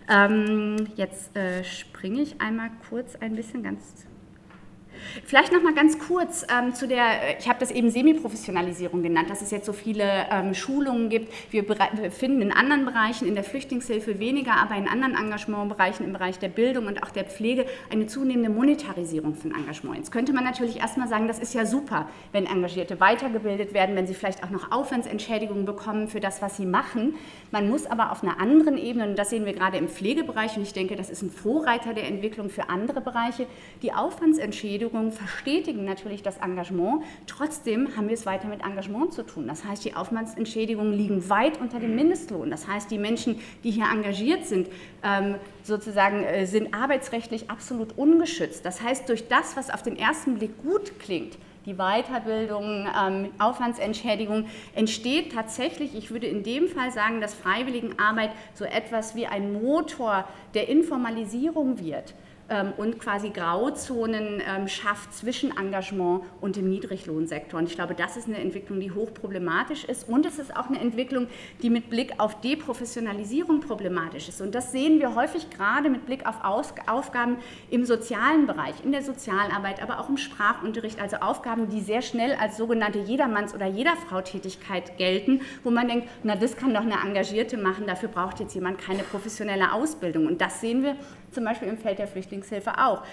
[0.10, 4.06] Ähm, jetzt äh, springe ich einmal kurz ein bisschen ganz
[5.26, 9.42] Vielleicht noch mal ganz kurz ähm, zu der, ich habe das eben Semiprofessionalisierung genannt, dass
[9.42, 11.32] es jetzt so viele ähm, Schulungen gibt.
[11.52, 16.14] Wir, wir, finden in anderen Bereichen, in der Flüchtlingshilfe weniger, aber in anderen Engagementbereichen, im
[16.14, 19.98] Bereich der Bildung und auch der Pflege, eine zunehmende Monetarisierung von Engagement.
[19.98, 24.08] Jetzt könnte man natürlich erstmal sagen, das ist ja super, wenn Engagierte weitergebildet werden, wenn
[24.08, 27.16] sie vielleicht auch noch Aufwandsentschädigungen bekommen für das, was sie machen.
[27.52, 30.64] Man muss aber auf einer anderen Ebene, und das sehen wir gerade im Pflegebereich, und
[30.64, 33.48] ich denke, das ist ein Vorreiter der Entwicklung für andere Bereiche,
[33.82, 33.94] die
[34.86, 37.04] Aufwandsentschädigungen verstetigen natürlich das Engagement.
[37.28, 39.48] Trotzdem haben wir es weiter mit Engagement zu tun.
[39.48, 42.50] Das heißt, die Aufwandsentschädigungen liegen weit unter dem Mindestlohn.
[42.50, 44.68] Das heißt, die Menschen, die hier engagiert sind,
[45.04, 48.66] ähm, sozusagen äh, sind arbeitsrechtlich absolut ungeschützt.
[48.66, 54.46] Das heißt, durch das, was auf den ersten Blick gut klingt, die Weiterbildung, ähm, Aufwandsentschädigung,
[54.76, 60.26] entsteht tatsächlich, ich würde in dem Fall sagen, dass Freiwilligenarbeit so etwas wie ein Motor
[60.54, 62.14] der Informalisierung wird
[62.78, 67.60] und quasi Grauzonen ähm, schafft zwischen Engagement und dem Niedriglohnsektor.
[67.60, 70.08] Und ich glaube, das ist eine Entwicklung, die hochproblematisch ist.
[70.08, 71.28] Und es ist auch eine Entwicklung,
[71.64, 74.42] die mit Blick auf Deprofessionalisierung problematisch ist.
[74.42, 77.38] Und das sehen wir häufig gerade mit Blick auf Aufgaben
[77.72, 81.02] im sozialen Bereich, in der Sozialarbeit, aber auch im Sprachunterricht.
[81.02, 86.36] Also Aufgaben, die sehr schnell als sogenannte Jedermanns- oder Jederfrau-Tätigkeit gelten, wo man denkt, na,
[86.36, 90.28] das kann doch eine Engagierte machen, dafür braucht jetzt jemand keine professionelle Ausbildung.
[90.28, 90.96] Und das sehen wir
[91.36, 93.04] zum Beispiel im Feld der Flüchtlingshilfe auch.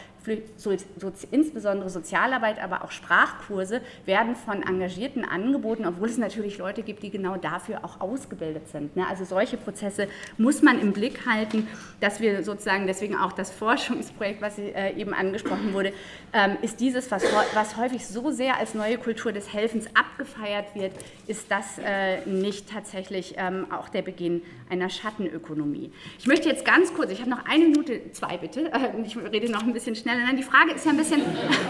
[0.56, 6.82] So, so, insbesondere Sozialarbeit, aber auch Sprachkurse werden von Engagierten angeboten, obwohl es natürlich Leute
[6.82, 8.94] gibt, die genau dafür auch ausgebildet sind.
[8.94, 9.04] Ne?
[9.08, 10.06] Also solche Prozesse
[10.38, 11.66] muss man im Blick halten,
[12.00, 15.92] dass wir sozusagen deswegen auch das Forschungsprojekt, was äh, eben angesprochen wurde,
[16.32, 17.24] ähm, ist dieses, was,
[17.54, 20.92] was häufig so sehr als neue Kultur des Helfens abgefeiert wird,
[21.26, 25.92] ist das äh, nicht tatsächlich ähm, auch der Beginn einer Schattenökonomie.
[26.18, 28.72] Ich möchte jetzt ganz kurz, ich habe noch eine Minute zwei bitte.
[28.72, 30.11] Äh, ich rede noch ein bisschen schneller.
[30.18, 31.22] Nein, die Frage ist ja ein bisschen,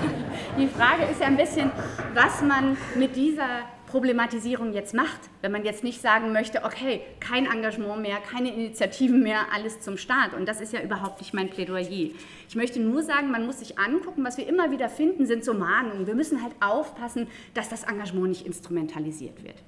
[0.58, 1.70] die Frage ist ja ein bisschen,
[2.14, 7.44] was man mit dieser Problematisierung jetzt macht, wenn man jetzt nicht sagen möchte, okay, kein
[7.44, 10.32] Engagement mehr, keine Initiativen mehr, alles zum Staat.
[10.32, 12.10] Und das ist ja überhaupt nicht mein Plädoyer.
[12.48, 15.52] Ich möchte nur sagen, man muss sich angucken, was wir immer wieder finden, sind so
[15.52, 16.06] Mahnungen.
[16.06, 19.62] Wir müssen halt aufpassen, dass das Engagement nicht instrumentalisiert wird.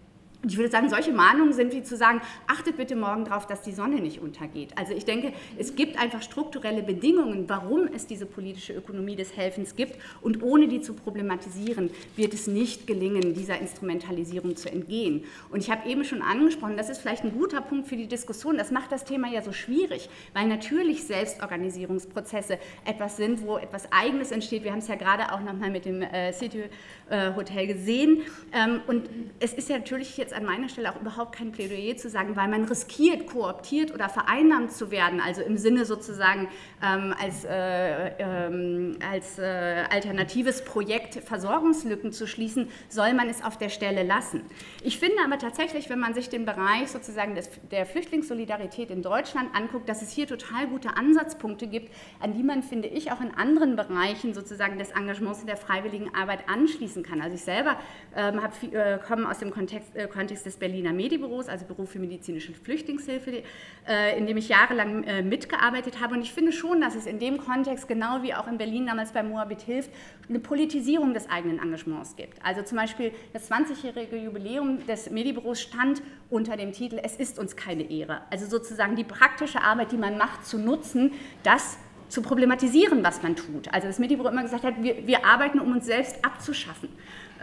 [0.47, 3.73] Ich würde sagen, solche Mahnungen sind wie zu sagen, achtet bitte morgen darauf, dass die
[3.73, 4.77] Sonne nicht untergeht.
[4.77, 9.75] Also ich denke, es gibt einfach strukturelle Bedingungen, warum es diese politische Ökonomie des Helfens
[9.75, 9.99] gibt.
[10.21, 15.25] Und ohne die zu problematisieren, wird es nicht gelingen, dieser Instrumentalisierung zu entgehen.
[15.51, 18.59] Und ich habe eben schon angesprochen, das ist vielleicht ein guter Punkt für die Diskussion.
[18.59, 24.31] Das macht das Thema ja so schwierig, weil natürlich Selbstorganisierungsprozesse etwas sind, wo etwas Eigenes
[24.31, 24.63] entsteht.
[24.63, 26.65] Wir haben es ja gerade auch nochmal mit dem äh, City
[27.09, 28.23] äh, Hotel gesehen.
[28.53, 29.09] Ähm, und
[29.41, 32.49] es ist ja natürlich jetzt an meiner Stelle auch überhaupt kein Plädoyer zu sagen, weil
[32.49, 36.49] man riskiert, kooptiert oder vereinnahmt zu werden, also im Sinne sozusagen
[36.83, 43.59] ähm, als, äh, ähm, als äh, alternatives Projekt Versorgungslücken zu schließen, soll man es auf
[43.59, 44.43] der Stelle lassen.
[44.83, 49.55] Ich finde aber tatsächlich, wenn man sich den Bereich sozusagen des, der Flüchtlingssolidarität in Deutschland
[49.55, 53.35] anguckt, dass es hier total gute Ansatzpunkte gibt, an die man, finde ich, auch in
[53.35, 57.21] anderen Bereichen sozusagen des Engagements in der freiwilligen Arbeit anschließen kann.
[57.21, 57.79] Also ich selber
[58.17, 58.41] ähm,
[58.73, 63.43] äh, komme aus dem Kontext, äh, Kontext des Berliner Medibüros, also Büro für medizinische Flüchtlingshilfe,
[63.87, 66.15] äh, in dem ich jahrelang äh, mitgearbeitet habe.
[66.15, 69.13] Und ich finde schon, dass es in dem Kontext, genau wie auch in Berlin damals
[69.13, 69.91] bei Moabit hilft,
[70.27, 72.43] eine Politisierung des eigenen Engagements gibt.
[72.43, 77.55] Also zum Beispiel das 20-jährige Jubiläum des Medibüros stand unter dem Titel Es ist uns
[77.55, 78.23] keine Ehre.
[78.31, 81.77] Also sozusagen die praktische Arbeit, die man macht, zu nutzen, das
[82.09, 83.71] zu problematisieren, was man tut.
[83.75, 86.89] Also das Medibüro immer gesagt hat, wir, wir arbeiten, um uns selbst abzuschaffen.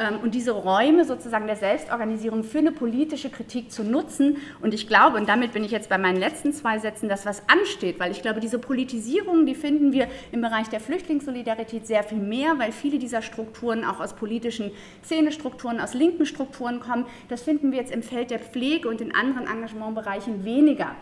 [0.01, 4.37] Ähm, und diese Räume sozusagen der Selbstorganisierung für eine politische Kritik zu nutzen.
[4.61, 7.43] Und ich glaube, und damit bin ich jetzt bei meinen letzten zwei Sätzen, dass was
[7.47, 12.17] ansteht, weil ich glaube, diese Politisierung, die finden wir im Bereich der Flüchtlingssolidarität sehr viel
[12.17, 14.71] mehr, weil viele dieser Strukturen auch aus politischen
[15.03, 17.05] Szenestrukturen, aus linken Strukturen kommen.
[17.29, 20.95] Das finden wir jetzt im Feld der Pflege und in anderen Engagementbereichen weniger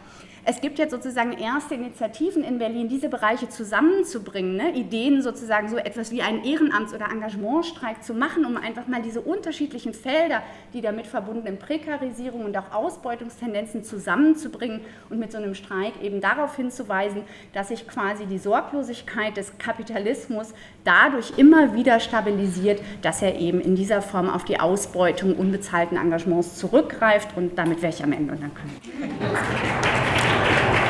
[0.49, 4.73] es gibt jetzt sozusagen erste Initiativen in Berlin, diese Bereiche zusammenzubringen, ne?
[4.73, 9.21] Ideen sozusagen so etwas wie einen Ehrenamts- oder Engagementstreik zu machen, um einfach mal diese
[9.21, 10.41] unterschiedlichen Felder,
[10.73, 14.81] die damit verbundenen Prekarisierung und auch Ausbeutungstendenzen zusammenzubringen
[15.11, 17.21] und mit so einem Streik eben darauf hinzuweisen,
[17.53, 23.75] dass sich quasi die Sorglosigkeit des Kapitalismus dadurch immer wieder stabilisiert, dass er eben in
[23.75, 28.41] dieser Form auf die Ausbeutung unbezahlten Engagements zurückgreift und damit wäre ich am Ende und
[28.41, 30.38] dann können.
[30.41, 30.88] Thank you.